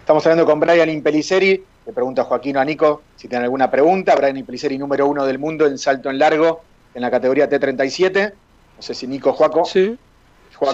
Estamos 0.00 0.26
hablando 0.26 0.46
con 0.46 0.60
Brian 0.60 0.90
Impeliceri, 0.90 1.64
le 1.88 1.94
pregunta 1.94 2.20
a 2.20 2.24
Joaquín 2.26 2.54
o 2.58 2.60
a 2.60 2.64
Nico 2.66 3.00
si 3.16 3.28
tienen 3.28 3.44
alguna 3.44 3.70
pregunta. 3.70 4.14
Brian 4.14 4.36
Impeliceri, 4.36 4.76
número 4.76 5.06
uno 5.06 5.24
del 5.24 5.38
mundo 5.38 5.66
en 5.66 5.78
salto 5.78 6.10
en 6.10 6.18
largo 6.18 6.60
en 6.94 7.00
la 7.00 7.10
categoría 7.10 7.48
T37. 7.48 8.30
No 8.76 8.82
sé 8.82 8.92
si 8.92 9.06
Nico 9.06 9.32
Joaco. 9.32 9.64
Sí. 9.64 9.96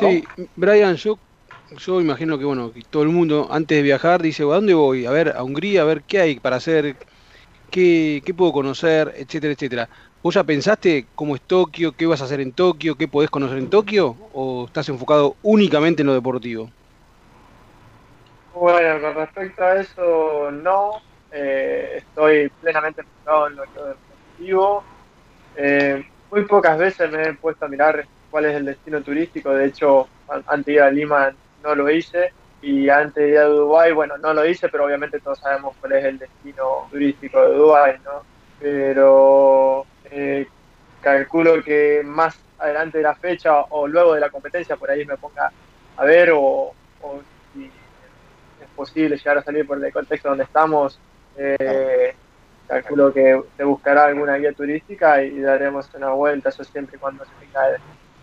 Sí, 0.01 0.25
Brian, 0.57 0.97
yo 0.97 1.17
yo 1.79 2.01
imagino 2.01 2.37
que 2.37 2.45
bueno, 2.45 2.73
todo 2.91 3.05
el 3.05 3.11
mundo 3.11 3.47
antes 3.49 3.79
de 3.79 3.83
viajar 3.83 4.23
dice, 4.23 4.43
¿a 4.43 4.47
dónde 4.47 4.75
voy? 4.75 5.07
A 5.07 5.13
ver, 5.13 5.35
a 5.37 5.45
Hungría, 5.45 5.83
a 5.83 5.85
ver 5.85 6.03
qué 6.03 6.19
hay 6.21 6.41
para 6.41 6.57
hacer, 6.57 6.97
qué, 7.71 8.21
qué 8.25 8.35
puedo 8.35 8.51
conocer, 8.51 9.15
etcétera, 9.17 9.53
etcétera. 9.53 9.89
¿Vos 10.21 10.35
ya 10.35 10.43
pensaste 10.43 11.07
cómo 11.15 11.37
es 11.37 11.43
Tokio, 11.43 11.93
qué 11.93 12.07
vas 12.07 12.23
a 12.23 12.25
hacer 12.25 12.41
en 12.41 12.53
Tokio, 12.53 12.97
qué 12.97 13.07
podés 13.07 13.31
conocer 13.31 13.59
en 13.59 13.71
Tokio? 13.71 14.17
¿O 14.33 14.65
estás 14.67 14.89
enfocado 14.89 15.37
únicamente 15.43 16.03
en 16.03 16.09
lo 16.09 16.15
deportivo? 16.15 16.71
Bueno, 18.55 19.01
con 19.01 19.15
respecto 19.17 19.65
a 19.65 19.77
eso, 19.81 20.51
no. 20.53 21.03
Eh, 21.33 21.95
estoy 21.97 22.49
plenamente 22.61 23.01
enfocado 23.01 23.49
en 23.49 23.57
lo 23.57 23.63
deportivo. 23.65 24.85
Eh, 25.57 26.05
muy 26.31 26.45
pocas 26.45 26.79
veces 26.79 27.11
me 27.11 27.23
he 27.23 27.35
puesto 27.35 27.65
a 27.65 27.69
mirar 27.69 28.07
cuál 28.31 28.45
es 28.47 28.55
el 28.55 28.67
destino 28.67 29.03
turístico. 29.03 29.51
De 29.53 29.67
hecho, 29.67 30.09
antes 30.47 30.67
de 30.67 30.73
ir 30.75 30.83
a 30.83 30.91
Lima 30.91 31.35
no 31.63 31.75
lo 31.75 31.91
hice. 31.91 32.33
Y 32.63 32.89
antes 32.89 33.17
de 33.25 33.31
ir 33.31 33.39
a 33.39 33.45
Dubái, 33.45 33.93
bueno, 33.93 34.17
no 34.19 34.33
lo 34.33 34.47
hice, 34.47 34.69
pero 34.69 34.85
obviamente 34.87 35.21
todos 35.21 35.41
sabemos 35.41 35.75
cuál 35.81 35.93
es 35.95 36.05
el 36.05 36.19
destino 36.19 36.87
turístico 36.91 37.43
de 37.43 37.57
Dubái, 37.57 37.99
¿no? 38.05 38.23
Pero 38.61 39.85
eh, 40.11 40.47
calculo 41.03 41.63
que 41.63 42.03
más 42.05 42.39
adelante 42.59 42.99
de 42.99 43.05
la 43.05 43.15
fecha 43.17 43.63
o 43.63 43.87
luego 43.87 44.15
de 44.15 44.21
la 44.21 44.31
competencia 44.31 44.77
por 44.77 44.91
ahí 44.91 45.05
me 45.05 45.17
ponga 45.19 45.53
a 45.97 46.05
ver 46.05 46.31
o, 46.33 46.73
posible 48.75 49.17
llegar 49.17 49.39
a 49.39 49.43
salir 49.43 49.67
por 49.67 49.85
el 49.85 49.93
contexto 49.93 50.29
donde 50.29 50.45
estamos, 50.45 50.99
Eh, 51.37 52.15
calculo 52.69 53.13
que 53.13 53.41
se 53.57 53.65
buscará 53.65 54.07
alguna 54.07 54.37
guía 54.37 54.53
turística 54.53 55.23
y 55.23 55.41
daremos 55.41 55.89
una 55.95 56.11
vuelta, 56.11 56.49
eso 56.49 56.65
siempre 56.65 56.99
cuando 56.99 57.25
se 57.25 57.31
tenga 57.45 57.77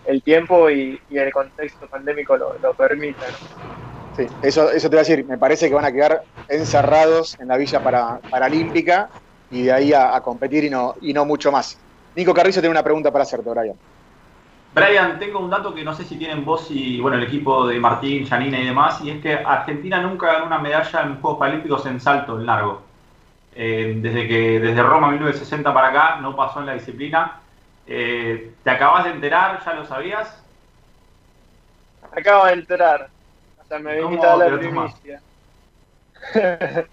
el, 0.06 0.22
tiempo 0.24 0.70
y, 0.70 1.00
el 1.10 1.32
contexto 1.32 1.88
pandémico 1.88 2.38
lo, 2.38 2.58
lo 2.60 2.74
permita. 2.74 3.26
Sí, 4.16 4.28
eso, 4.42 4.72
eso 4.72 4.90
te 4.90 4.96
voy 4.96 5.06
a 5.06 5.08
decir, 5.08 5.26
me 5.26 5.38
parece 5.38 5.70
que 5.70 5.76
van 5.76 5.86
a 5.86 5.92
quedar 5.92 6.24
encerrados 6.50 7.40
en 7.40 7.48
la 7.48 7.58
Villa 7.58 7.82
para, 7.82 8.20
Paralímpica 8.30 9.10
y 9.50 9.64
de 9.64 9.72
ahí 9.72 9.94
a, 9.94 10.20
competir 10.22 10.64
y 10.66 10.70
no, 10.70 10.96
y 11.02 11.14
no 11.14 11.26
mucho 11.26 11.52
más. 11.52 11.78
Nico 12.16 12.34
Carrizo 12.34 12.60
tiene 12.60 12.72
una 12.72 12.84
pregunta 12.84 13.12
para 13.12 13.24
hacerte, 13.24 13.50
Brian. 13.50 13.76
Brian, 14.74 15.20
tengo 15.20 15.40
un 15.40 15.50
dato 15.50 15.74
que 15.74 15.84
no 15.84 15.94
sé 15.94 16.04
si 16.04 16.18
tienen 16.18 16.46
vos 16.46 16.68
y 16.70 17.00
bueno 17.02 17.18
el 17.18 17.24
equipo 17.24 17.68
de 17.68 17.80
Martín, 17.80 18.26
Janina 18.26 18.60
y 18.60 18.66
demás, 18.66 19.02
y 19.02 19.10
es 19.10 19.22
que 19.22 19.34
Argentina 19.34 20.02
nunca 20.02 20.28
ganó 20.28 20.46
una 20.46 20.60
medalla 20.60 21.02
en 21.02 21.20
Juegos 21.20 21.40
Paralímpicos 21.40 21.86
en 21.86 22.00
salto, 22.00 22.40
en 22.40 22.46
largo. 22.46 22.82
Eh, 23.54 23.96
desde 23.98 24.28
que 24.28 24.60
desde 24.62 24.82
Roma 24.82 25.10
1960 25.10 25.74
para 25.74 25.90
acá 25.90 26.16
no 26.22 26.36
pasó 26.36 26.62
en 26.62 26.68
la 26.68 26.74
disciplina. 26.74 27.42
Eh, 27.86 28.54
¿Te 28.64 28.70
acabas 28.70 29.04
de 29.04 29.12
enterar? 29.12 29.62
¿Ya 29.66 29.74
lo 29.74 29.86
sabías? 29.86 30.42
Acabo 32.16 32.46
de 32.46 32.54
enterar 32.54 33.10
me 33.80 33.92
había 33.92 34.36
la 34.36 34.58
primicia. 34.58 35.22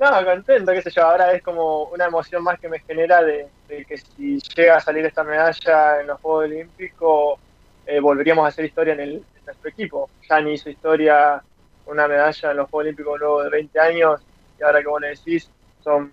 no, 0.00 0.24
contento, 0.24 0.72
qué 0.72 0.82
sé 0.82 0.90
yo. 0.90 1.02
Ahora 1.02 1.32
es 1.32 1.42
como 1.42 1.84
una 1.84 2.06
emoción 2.06 2.42
más 2.42 2.58
que 2.58 2.68
me 2.68 2.80
genera 2.80 3.22
de, 3.22 3.48
que 3.86 3.96
si 3.98 4.38
llega 4.56 4.76
a 4.76 4.80
salir 4.80 5.04
esta 5.06 5.24
medalla 5.24 6.00
en 6.00 6.06
los 6.06 6.20
Juegos 6.20 6.44
Olímpicos, 6.44 7.40
eh, 7.86 8.00
volveríamos 8.00 8.44
a 8.44 8.48
hacer 8.48 8.64
historia 8.64 8.94
en, 8.94 9.00
el, 9.00 9.24
nuestro 9.44 9.70
equipo. 9.70 10.10
ni 10.42 10.54
hizo 10.54 10.70
historia 10.70 11.42
una 11.86 12.06
medalla 12.06 12.50
en 12.50 12.56
los 12.56 12.70
Juegos 12.70 12.84
Olímpicos 12.84 13.18
luego 13.18 13.42
de 13.42 13.50
20 13.50 13.80
años, 13.80 14.20
y 14.58 14.62
ahora 14.62 14.80
que 14.80 14.88
vos 14.88 15.00
le 15.00 15.08
decís, 15.08 15.50
son 15.82 16.12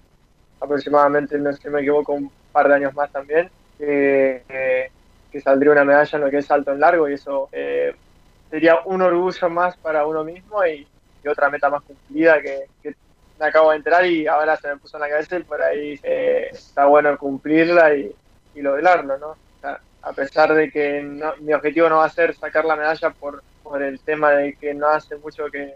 aproximadamente, 0.59 1.37
no 1.37 1.51
sé 1.53 1.61
si 1.61 1.69
me 1.69 1.81
equivoco, 1.81 2.13
un 2.13 2.31
par 2.51 2.67
de 2.67 2.75
años 2.75 2.93
más 2.93 3.11
también, 3.11 3.49
que, 3.77 4.91
saldría 5.43 5.71
una 5.71 5.85
medalla 5.85 6.17
en 6.17 6.23
lo 6.23 6.29
que 6.29 6.37
es 6.37 6.45
salto 6.45 6.71
en 6.71 6.79
largo, 6.79 7.07
y 7.07 7.13
eso 7.13 7.49
eh, 7.51 7.95
sería 8.49 8.79
un 8.85 9.01
orgullo 9.01 9.49
más 9.49 9.77
para 9.77 10.05
uno 10.05 10.23
mismo 10.23 10.65
y, 10.65 10.87
otra 11.29 11.49
meta 11.49 11.69
más 11.69 11.83
cumplida 11.83 12.41
que, 12.41 12.95
me 13.39 13.45
acabo 13.45 13.71
de 13.71 13.77
enterar 13.77 14.05
y 14.05 14.27
ahora 14.27 14.57
se 14.57 14.67
me 14.67 14.77
puso 14.77 14.97
en 14.97 15.01
la 15.01 15.09
cabeza 15.09 15.37
y 15.37 15.43
por 15.43 15.61
ahí 15.61 15.99
eh, 16.03 16.49
está 16.51 16.85
bueno 16.85 17.17
cumplirla 17.17 17.95
y, 17.95 18.15
lograrlo, 18.55 19.17
¿no? 19.17 19.37
a 20.01 20.11
pesar 20.11 20.53
de 20.53 20.69
que 20.69 21.01
mi 21.39 21.53
objetivo 21.53 21.87
no 21.87 21.97
va 21.97 22.05
a 22.05 22.09
ser 22.09 22.35
sacar 22.35 22.65
la 22.65 22.75
medalla 22.75 23.09
por, 23.11 23.41
por 23.63 23.81
el 23.81 24.01
tema 24.01 24.31
de 24.31 24.53
que 24.55 24.73
no 24.73 24.87
hace 24.89 25.15
mucho 25.15 25.45
que, 25.45 25.75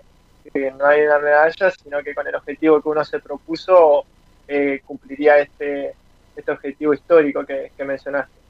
no 0.77 0.85
hay 0.85 1.03
una 1.03 1.19
medalla, 1.19 1.71
sino 1.71 2.03
que 2.03 2.13
con 2.13 2.27
el 2.27 2.35
objetivo 2.35 2.81
que 2.81 2.89
uno 2.89 3.05
se 3.05 3.19
propuso 3.19 4.03
eh, 4.49 4.81
cumpliría 4.85 5.37
este, 5.37 5.93
este 6.35 6.51
objetivo 6.51 6.93
histórico 6.93 7.45
que 7.45 7.71
mencionaste. 7.85 8.43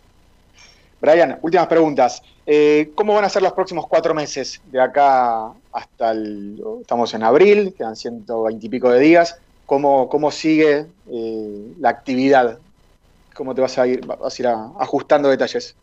Brian, 1.03 1.37
últimas 1.41 1.67
preguntas. 1.67 2.23
Eh, 2.45 2.91
¿Cómo 2.95 3.13
van 3.13 3.25
a 3.25 3.29
ser 3.29 3.41
los 3.41 3.51
próximos 3.51 3.87
cuatro 3.87 4.13
meses 4.13 4.61
de 4.67 4.79
acá 4.79 5.51
hasta 5.73 6.11
el... 6.11 6.61
Estamos 6.81 7.13
en 7.13 7.23
abril, 7.23 7.73
quedan 7.77 7.95
120 7.95 8.65
y 8.65 8.69
pico 8.69 8.89
de 8.89 8.99
días. 8.99 9.39
¿Cómo, 9.65 10.09
cómo 10.09 10.31
sigue 10.31 10.85
eh, 11.09 11.73
la 11.79 11.89
actividad? 11.89 12.59
¿Cómo 13.33 13.55
te 13.55 13.61
vas 13.61 13.77
a 13.77 13.87
ir, 13.87 14.05
vas 14.05 14.39
a 14.39 14.41
ir 14.41 14.47
ajustando 14.47 15.29
detalles? 15.29 15.75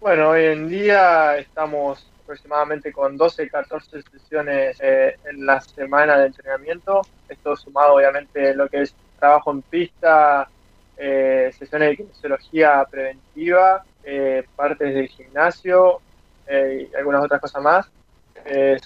Bueno, 0.00 0.30
hoy 0.30 0.46
en 0.46 0.68
día 0.68 1.36
estamos 1.38 2.06
aproximadamente 2.24 2.92
con 2.92 3.16
12, 3.16 3.48
14 3.48 4.02
sesiones 4.02 4.76
eh, 4.80 5.16
en 5.30 5.46
la 5.46 5.60
semana 5.60 6.18
de 6.18 6.26
entrenamiento. 6.26 7.02
Esto 7.28 7.56
sumado 7.56 7.94
obviamente 7.94 8.54
lo 8.54 8.68
que 8.68 8.82
es 8.82 8.94
trabajo 9.18 9.52
en 9.52 9.62
pista, 9.62 10.48
eh, 10.96 11.52
sesiones 11.56 11.90
de 11.90 11.96
kinesiología 11.96 12.84
preventiva, 12.90 13.84
eh, 14.04 14.44
partes 14.56 14.94
del 14.94 15.08
gimnasio 15.08 16.00
eh, 16.46 16.88
y 16.92 16.96
algunas 16.96 17.24
otras 17.24 17.40
cosas 17.40 17.62
más. 17.62 17.90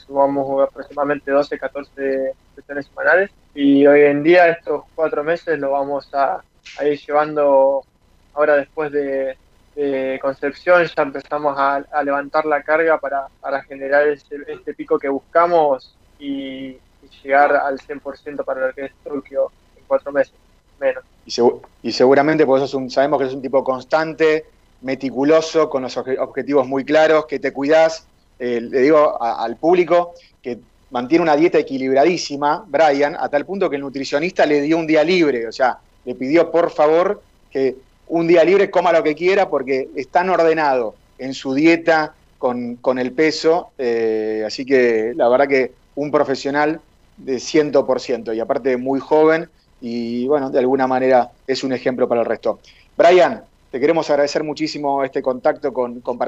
Sumamos 0.07 0.69
aproximadamente 0.69 1.31
12, 1.31 1.59
14 1.59 2.33
sesiones 2.55 2.87
semanales. 2.87 3.31
Y 3.55 3.87
hoy 3.87 4.03
en 4.03 4.23
día 4.23 4.49
estos 4.49 4.85
cuatro 4.95 5.25
meses 5.25 5.59
lo 5.59 5.73
vamos 5.73 6.09
a, 6.13 6.43
ir 6.85 6.99
llevando 7.01 7.85
ahora 8.35 8.57
después 8.57 8.93
de, 8.93 9.37
Concepción. 10.23 10.87
Ya 10.87 11.03
empezamos 11.03 11.55
a, 11.59 11.85
levantar 12.03 12.47
la 12.47 12.63
carga 12.63 12.99
para, 12.99 13.63
generar 13.65 14.09
este 14.09 14.75
pico 14.75 14.99
que 14.99 15.09
buscamos 15.09 15.95
y, 16.19 16.79
llegar 17.23 17.55
al 17.57 17.79
100% 17.79 18.45
para 18.45 18.69
lo 18.69 18.73
que 18.73 18.87
es 18.87 18.93
Tokio 19.05 19.51
en 19.77 19.85
cuatro 19.87 20.13
meses 20.13 20.35
menos. 20.81 21.05
Y, 21.83 21.93
seguramente, 21.93 22.47
por 22.47 22.61
eso 22.61 22.89
sabemos 22.89 23.21
que 23.21 23.27
es 23.27 23.35
un 23.35 23.43
tipo 23.43 23.63
constante, 23.65 24.47
meticuloso, 24.83 25.69
con 25.69 25.83
los 25.83 25.97
objetivos 25.97 26.67
muy 26.67 26.85
claros, 26.85 27.27
que 27.27 27.39
te 27.39 27.53
cuidas, 27.53 28.07
eh, 28.39 28.61
le 28.61 28.81
digo 28.81 29.21
al 29.23 29.57
público, 29.57 30.15
que 30.43 30.59
mantiene 30.91 31.23
una 31.23 31.37
dieta 31.37 31.59
equilibradísima, 31.59 32.65
Brian, 32.67 33.17
a 33.19 33.29
tal 33.29 33.45
punto 33.45 33.69
que 33.69 33.77
el 33.77 33.83
nutricionista 33.83 34.47
le 34.47 34.61
dio 34.63 34.77
un 34.77 34.87
día 34.87 35.03
libre, 35.03 35.47
o 35.47 35.53
sea, 35.53 35.79
le 36.05 36.15
pidió 36.15 36.51
por 36.51 36.71
favor 36.71 37.23
que 37.51 37.77
un 38.09 38.29
día 38.29 38.45
libre 38.45 38.71
coma 38.71 38.93
lo 38.93 39.03
que 39.03 39.15
quiera 39.15 39.49
porque 39.49 39.89
es 39.97 40.09
tan 40.09 40.31
ordenado 40.31 40.95
en 41.19 41.35
su 41.35 41.55
dieta 41.55 42.15
con, 42.39 42.99
el 42.99 43.13
peso, 43.13 43.71
eh, 43.79 44.45
así 44.47 44.65
que 44.65 45.13
la 45.17 45.29
verdad 45.29 45.49
que 45.49 45.73
un 45.97 46.13
profesional 46.13 46.81
de 47.17 47.37
100% 47.37 48.37
y 48.37 48.41
aparte 48.41 48.77
muy 48.77 49.01
joven 49.01 49.49
y 49.81 50.27
bueno, 50.27 50.51
de 50.51 50.59
alguna 50.59 50.87
manera 50.87 51.31
es 51.47 51.65
un 51.65 51.73
ejemplo 51.73 52.07
para 52.07 52.21
el 52.21 52.27
resto. 52.27 52.61
Brian, 52.97 53.43
te 53.71 53.81
queremos 53.81 54.09
agradecer 54.11 54.45
muchísimo 54.45 55.03
este 55.03 55.23
contacto 55.23 55.73
con, 55.73 56.01
con 56.01 56.19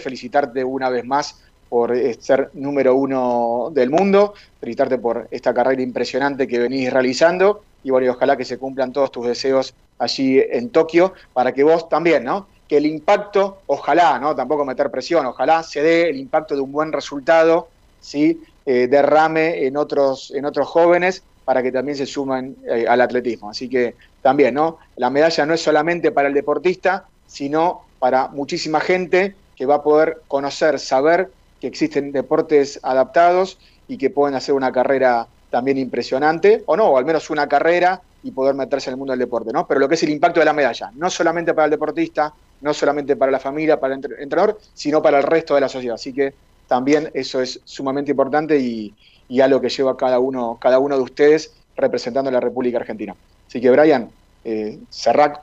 felicitarte 0.00 0.64
una 0.64 0.88
vez 0.88 1.04
más 1.04 1.42
por 1.68 1.94
eh, 1.94 2.14
ser 2.20 2.50
número 2.54 2.94
uno 2.94 3.70
del 3.72 3.90
mundo, 3.90 4.34
felicitarte 4.60 4.98
por 4.98 5.28
esta 5.30 5.52
carrera 5.52 5.82
impresionante 5.82 6.46
que 6.46 6.58
venís 6.58 6.92
realizando 6.92 7.62
y 7.82 7.90
bueno, 7.90 8.06
y 8.06 8.10
ojalá 8.10 8.36
que 8.36 8.44
se 8.44 8.58
cumplan 8.58 8.92
todos 8.92 9.12
tus 9.12 9.26
deseos 9.26 9.74
allí 9.98 10.40
en 10.40 10.70
Tokio 10.70 11.14
para 11.32 11.52
que 11.52 11.62
vos 11.62 11.88
también, 11.88 12.24
¿no? 12.24 12.48
Que 12.68 12.78
el 12.78 12.86
impacto, 12.86 13.58
ojalá, 13.66 14.18
¿no? 14.18 14.34
Tampoco 14.34 14.64
meter 14.64 14.90
presión, 14.90 15.24
ojalá 15.26 15.62
se 15.62 15.82
dé 15.82 16.08
el 16.10 16.18
impacto 16.18 16.54
de 16.54 16.62
un 16.62 16.72
buen 16.72 16.92
resultado, 16.92 17.68
¿sí? 18.00 18.42
Eh, 18.64 18.88
derrame 18.88 19.66
en 19.66 19.76
otros, 19.76 20.32
en 20.34 20.44
otros 20.44 20.66
jóvenes 20.66 21.22
para 21.44 21.62
que 21.62 21.70
también 21.70 21.96
se 21.96 22.06
sumen 22.06 22.56
eh, 22.68 22.86
al 22.88 23.00
atletismo. 23.00 23.50
Así 23.50 23.68
que 23.68 23.94
también, 24.20 24.54
¿no? 24.54 24.78
La 24.96 25.08
medalla 25.08 25.46
no 25.46 25.54
es 25.54 25.62
solamente 25.62 26.10
para 26.10 26.26
el 26.26 26.34
deportista, 26.34 27.04
sino 27.28 27.82
para 28.00 28.28
muchísima 28.28 28.80
gente 28.80 29.36
que 29.54 29.64
va 29.64 29.76
a 29.76 29.82
poder 29.82 30.22
conocer, 30.26 30.80
saber 30.80 31.30
que 31.60 31.66
existen 31.66 32.12
deportes 32.12 32.80
adaptados 32.82 33.58
y 33.88 33.98
que 33.98 34.10
pueden 34.10 34.34
hacer 34.34 34.54
una 34.54 34.72
carrera 34.72 35.26
también 35.50 35.78
impresionante, 35.78 36.62
o 36.66 36.76
no, 36.76 36.86
o 36.86 36.98
al 36.98 37.04
menos 37.04 37.30
una 37.30 37.48
carrera 37.48 38.02
y 38.22 38.30
poder 38.32 38.54
meterse 38.54 38.90
en 38.90 38.94
el 38.94 38.98
mundo 38.98 39.12
del 39.12 39.20
deporte, 39.20 39.52
¿no? 39.52 39.66
Pero 39.66 39.80
lo 39.80 39.88
que 39.88 39.94
es 39.94 40.02
el 40.02 40.10
impacto 40.10 40.40
de 40.40 40.46
la 40.46 40.52
medalla, 40.52 40.90
no 40.94 41.08
solamente 41.08 41.54
para 41.54 41.66
el 41.66 41.70
deportista, 41.70 42.32
no 42.60 42.74
solamente 42.74 43.16
para 43.16 43.30
la 43.30 43.38
familia, 43.38 43.78
para 43.78 43.94
el 43.94 44.04
entrenador, 44.18 44.58
sino 44.74 45.00
para 45.00 45.18
el 45.18 45.24
resto 45.24 45.54
de 45.54 45.60
la 45.60 45.68
sociedad. 45.68 45.94
Así 45.94 46.12
que 46.12 46.34
también 46.66 47.10
eso 47.14 47.40
es 47.40 47.60
sumamente 47.64 48.10
importante 48.10 48.58
y, 48.58 48.94
y 49.28 49.40
a 49.40 49.48
lo 49.48 49.60
que 49.60 49.68
lleva 49.68 49.96
cada 49.96 50.18
uno, 50.18 50.58
cada 50.60 50.78
uno 50.78 50.96
de 50.96 51.02
ustedes 51.02 51.52
representando 51.76 52.30
a 52.30 52.32
la 52.32 52.40
República 52.40 52.78
Argentina. 52.78 53.14
Así 53.46 53.60
que, 53.60 53.70
Brian, 53.70 54.10
eh, 54.44 54.78
cerrá, 54.90 55.42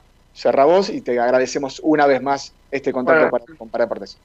vos 0.65 0.89
y 0.89 1.01
te 1.01 1.19
agradecemos 1.19 1.79
una 1.83 2.05
vez 2.05 2.21
más 2.21 2.53
este 2.71 2.91
contacto 2.91 3.29
para, 3.29 3.45
con 3.57 3.69
Paradeportes. 3.69 4.17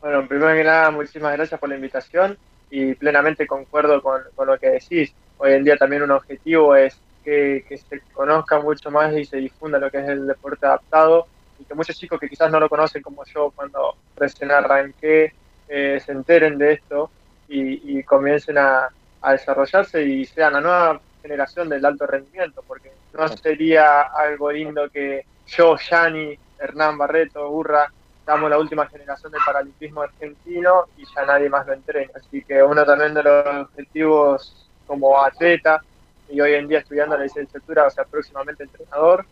Bueno, 0.00 0.26
primero 0.26 0.54
que 0.54 0.64
nada, 0.64 0.90
muchísimas 0.90 1.34
gracias 1.36 1.60
por 1.60 1.68
la 1.68 1.74
invitación 1.74 2.38
y 2.70 2.94
plenamente 2.94 3.46
concuerdo 3.46 4.02
con, 4.02 4.22
lo 4.46 4.58
que 4.58 4.70
decís. 4.70 5.12
Hoy 5.36 5.52
en 5.52 5.64
día 5.64 5.76
también 5.76 6.02
un 6.02 6.10
objetivo 6.10 6.74
es 6.74 6.98
que, 7.22 7.64
se 7.68 8.00
conozca 8.14 8.58
mucho 8.60 8.90
más 8.90 9.14
y 9.14 9.26
se 9.26 9.36
difunda 9.36 9.78
lo 9.78 9.90
que 9.90 9.98
es 9.98 10.08
el 10.08 10.26
deporte 10.26 10.64
adaptado 10.64 11.26
y 11.58 11.64
que 11.64 11.74
muchos 11.74 11.98
chicos 11.98 12.18
que 12.18 12.30
quizás 12.30 12.50
no 12.50 12.58
lo 12.58 12.70
conocen 12.70 13.02
como 13.02 13.24
yo 13.26 13.52
cuando 13.54 13.94
recién 14.16 14.50
arranqué 14.50 15.34
eh, 15.68 16.00
se 16.04 16.12
enteren 16.12 16.56
de 16.56 16.72
esto 16.72 17.10
y, 17.46 18.02
comiencen 18.04 18.56
a, 18.56 18.88
desarrollarse 19.30 20.02
y 20.02 20.24
sean 20.24 20.54
la 20.54 20.60
nueva 20.62 21.00
generación 21.20 21.68
del 21.68 21.84
alto 21.84 22.06
rendimiento, 22.06 22.64
porque 22.66 22.90
no 23.12 23.28
sería 23.28 24.02
algo 24.02 24.50
lindo 24.50 24.88
que 24.88 25.26
yo, 25.46 25.76
Yani, 25.76 26.38
Hernán 26.58 26.96
Barreto, 26.96 27.50
Urra, 27.50 27.92
damos 28.26 28.50
la 28.50 28.58
última 28.58 28.86
generación 28.86 29.32
del 29.32 29.40
paralímpico 29.44 30.02
argentino 30.02 30.86
y 30.96 31.04
ya 31.14 31.24
nadie 31.24 31.48
más 31.48 31.66
lo 31.66 31.72
entrena. 31.72 32.12
Así 32.14 32.42
que 32.42 32.62
uno 32.62 32.84
también 32.84 33.14
de 33.14 33.22
los 33.22 33.46
objetivos 33.68 34.68
como 34.86 35.22
atleta 35.22 35.82
y 36.28 36.40
hoy 36.40 36.54
en 36.54 36.68
día 36.68 36.78
estudiando 36.80 37.16
la 37.16 37.24
licenciatura, 37.24 37.86
o 37.86 37.90
sea, 37.90 38.04
próximamente 38.04 38.62
entrenador, 38.62 39.24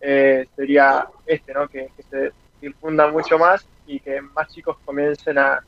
eh, 0.00 0.46
sería 0.54 1.08
este, 1.26 1.52
¿no? 1.52 1.66
Que 1.68 1.88
se 2.10 2.32
difunda 2.60 3.10
mucho 3.10 3.38
más 3.38 3.66
y 3.86 4.00
que 4.00 4.20
más 4.20 4.48
chicos 4.48 4.76
comiencen 4.84 5.38
a, 5.38 5.62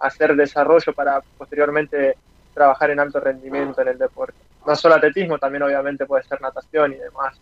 hacer 0.00 0.34
desarrollo 0.34 0.94
para 0.94 1.20
posteriormente 1.36 2.16
trabajar 2.54 2.90
en 2.90 3.00
alto 3.00 3.20
rendimiento 3.20 3.82
en 3.82 3.88
el 3.88 3.98
deporte. 3.98 4.38
No 4.66 4.74
solo 4.74 4.94
atletismo, 4.94 5.38
también 5.38 5.62
obviamente 5.62 6.06
puede 6.06 6.24
ser 6.24 6.40
natación 6.40 6.94
y 6.94 6.96
demás. 6.96 7.38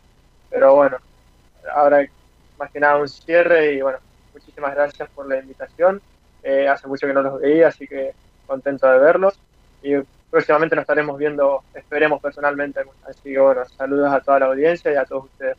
Pero 0.51 0.75
bueno, 0.75 0.99
ahora 1.73 2.05
más 2.59 2.71
que 2.71 2.81
nada 2.81 2.97
un 2.97 3.09
cierre 3.09 3.75
y 3.75 3.81
bueno, 3.81 3.99
muchísimas 4.39 4.75
gracias 4.75 5.09
por 5.11 5.29
la 5.29 5.39
invitación. 5.39 6.01
Eh, 6.43 6.69
hace 6.69 6.87
mucho 6.87 7.07
que 7.07 7.13
no 7.13 7.23
los 7.23 7.41
veía, 7.41 7.69
así 7.69 7.87
que 7.87 8.13
contento 8.47 8.91
de 8.91 8.99
verlos. 8.99 9.39
Y 9.83 9.95
próximamente 10.31 10.77
nos 10.77 10.83
estaremos 10.83 11.19
viendo, 11.19 11.63
esperemos 11.75 12.21
personalmente. 12.23 12.81
Así 13.09 13.33
que 13.33 13.39
bueno, 13.39 13.65
saludos 13.77 14.13
a 14.13 14.21
toda 14.21 14.41
la 14.41 14.47
audiencia 14.47 14.93
y 14.93 14.97
a 14.97 15.05
todos 15.05 15.25
ustedes. 15.25 15.57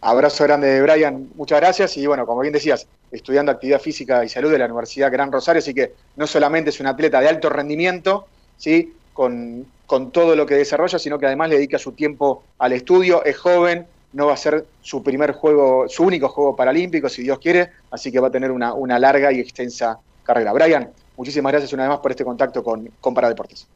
Abrazo 0.00 0.44
grande, 0.44 0.80
Brian. 0.82 1.28
Muchas 1.34 1.60
gracias. 1.60 1.96
Y 1.96 2.06
bueno, 2.06 2.26
como 2.26 2.40
bien 2.40 2.52
decías, 2.52 2.86
estudiando 3.10 3.52
actividad 3.52 3.80
física 3.80 4.24
y 4.24 4.28
salud 4.28 4.50
de 4.50 4.58
la 4.58 4.66
Universidad 4.66 5.10
Gran 5.10 5.32
Rosario, 5.32 5.58
así 5.58 5.74
que 5.74 5.94
no 6.16 6.26
solamente 6.26 6.70
es 6.70 6.80
un 6.80 6.86
atleta 6.86 7.20
de 7.20 7.28
alto 7.28 7.48
rendimiento, 7.48 8.26
¿sí? 8.56 8.94
con, 9.12 9.66
con 9.86 10.12
todo 10.12 10.36
lo 10.36 10.46
que 10.46 10.54
desarrolla, 10.54 10.98
sino 10.98 11.18
que 11.18 11.26
además 11.26 11.48
le 11.48 11.56
dedica 11.56 11.78
su 11.78 11.92
tiempo 11.92 12.44
al 12.58 12.72
estudio, 12.72 13.24
es 13.24 13.36
joven, 13.36 13.86
no 14.12 14.26
va 14.26 14.34
a 14.34 14.36
ser 14.36 14.66
su 14.80 15.02
primer 15.02 15.32
juego, 15.32 15.88
su 15.88 16.02
único 16.04 16.28
juego 16.28 16.56
paralímpico, 16.56 17.08
si 17.08 17.22
Dios 17.22 17.38
quiere, 17.38 17.70
así 17.90 18.10
que 18.10 18.20
va 18.20 18.28
a 18.28 18.30
tener 18.30 18.50
una, 18.50 18.72
una 18.72 18.98
larga 18.98 19.32
y 19.32 19.40
extensa 19.40 19.98
carrera. 20.22 20.52
Brian, 20.52 20.90
muchísimas 21.16 21.52
gracias 21.52 21.72
una 21.72 21.84
vez 21.84 21.90
más 21.90 22.00
por 22.00 22.10
este 22.10 22.24
contacto 22.24 22.62
con, 22.62 22.90
con 23.00 23.14
Paradeportes. 23.14 23.66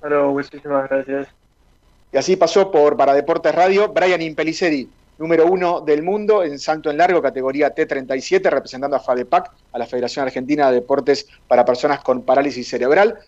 Bueno, 0.00 0.32
muchísimas 0.32 0.88
gracias. 0.88 1.28
Y 2.12 2.16
así 2.16 2.36
pasó 2.36 2.70
por 2.70 2.96
Paradeportes 2.96 3.54
Radio 3.54 3.88
Brian 3.88 4.22
Impeliceri, 4.22 4.88
número 5.18 5.46
uno 5.46 5.80
del 5.80 6.02
mundo 6.02 6.42
en 6.42 6.58
salto 6.58 6.90
en 6.90 6.98
largo, 6.98 7.20
categoría 7.20 7.74
T37, 7.74 8.48
representando 8.50 8.96
a 8.96 9.00
FADEPAC, 9.00 9.50
a 9.72 9.78
la 9.78 9.86
Federación 9.86 10.26
Argentina 10.26 10.68
de 10.68 10.76
Deportes 10.76 11.26
para 11.48 11.64
Personas 11.64 12.00
con 12.00 12.22
Parálisis 12.22 12.68
Cerebral. 12.68 13.18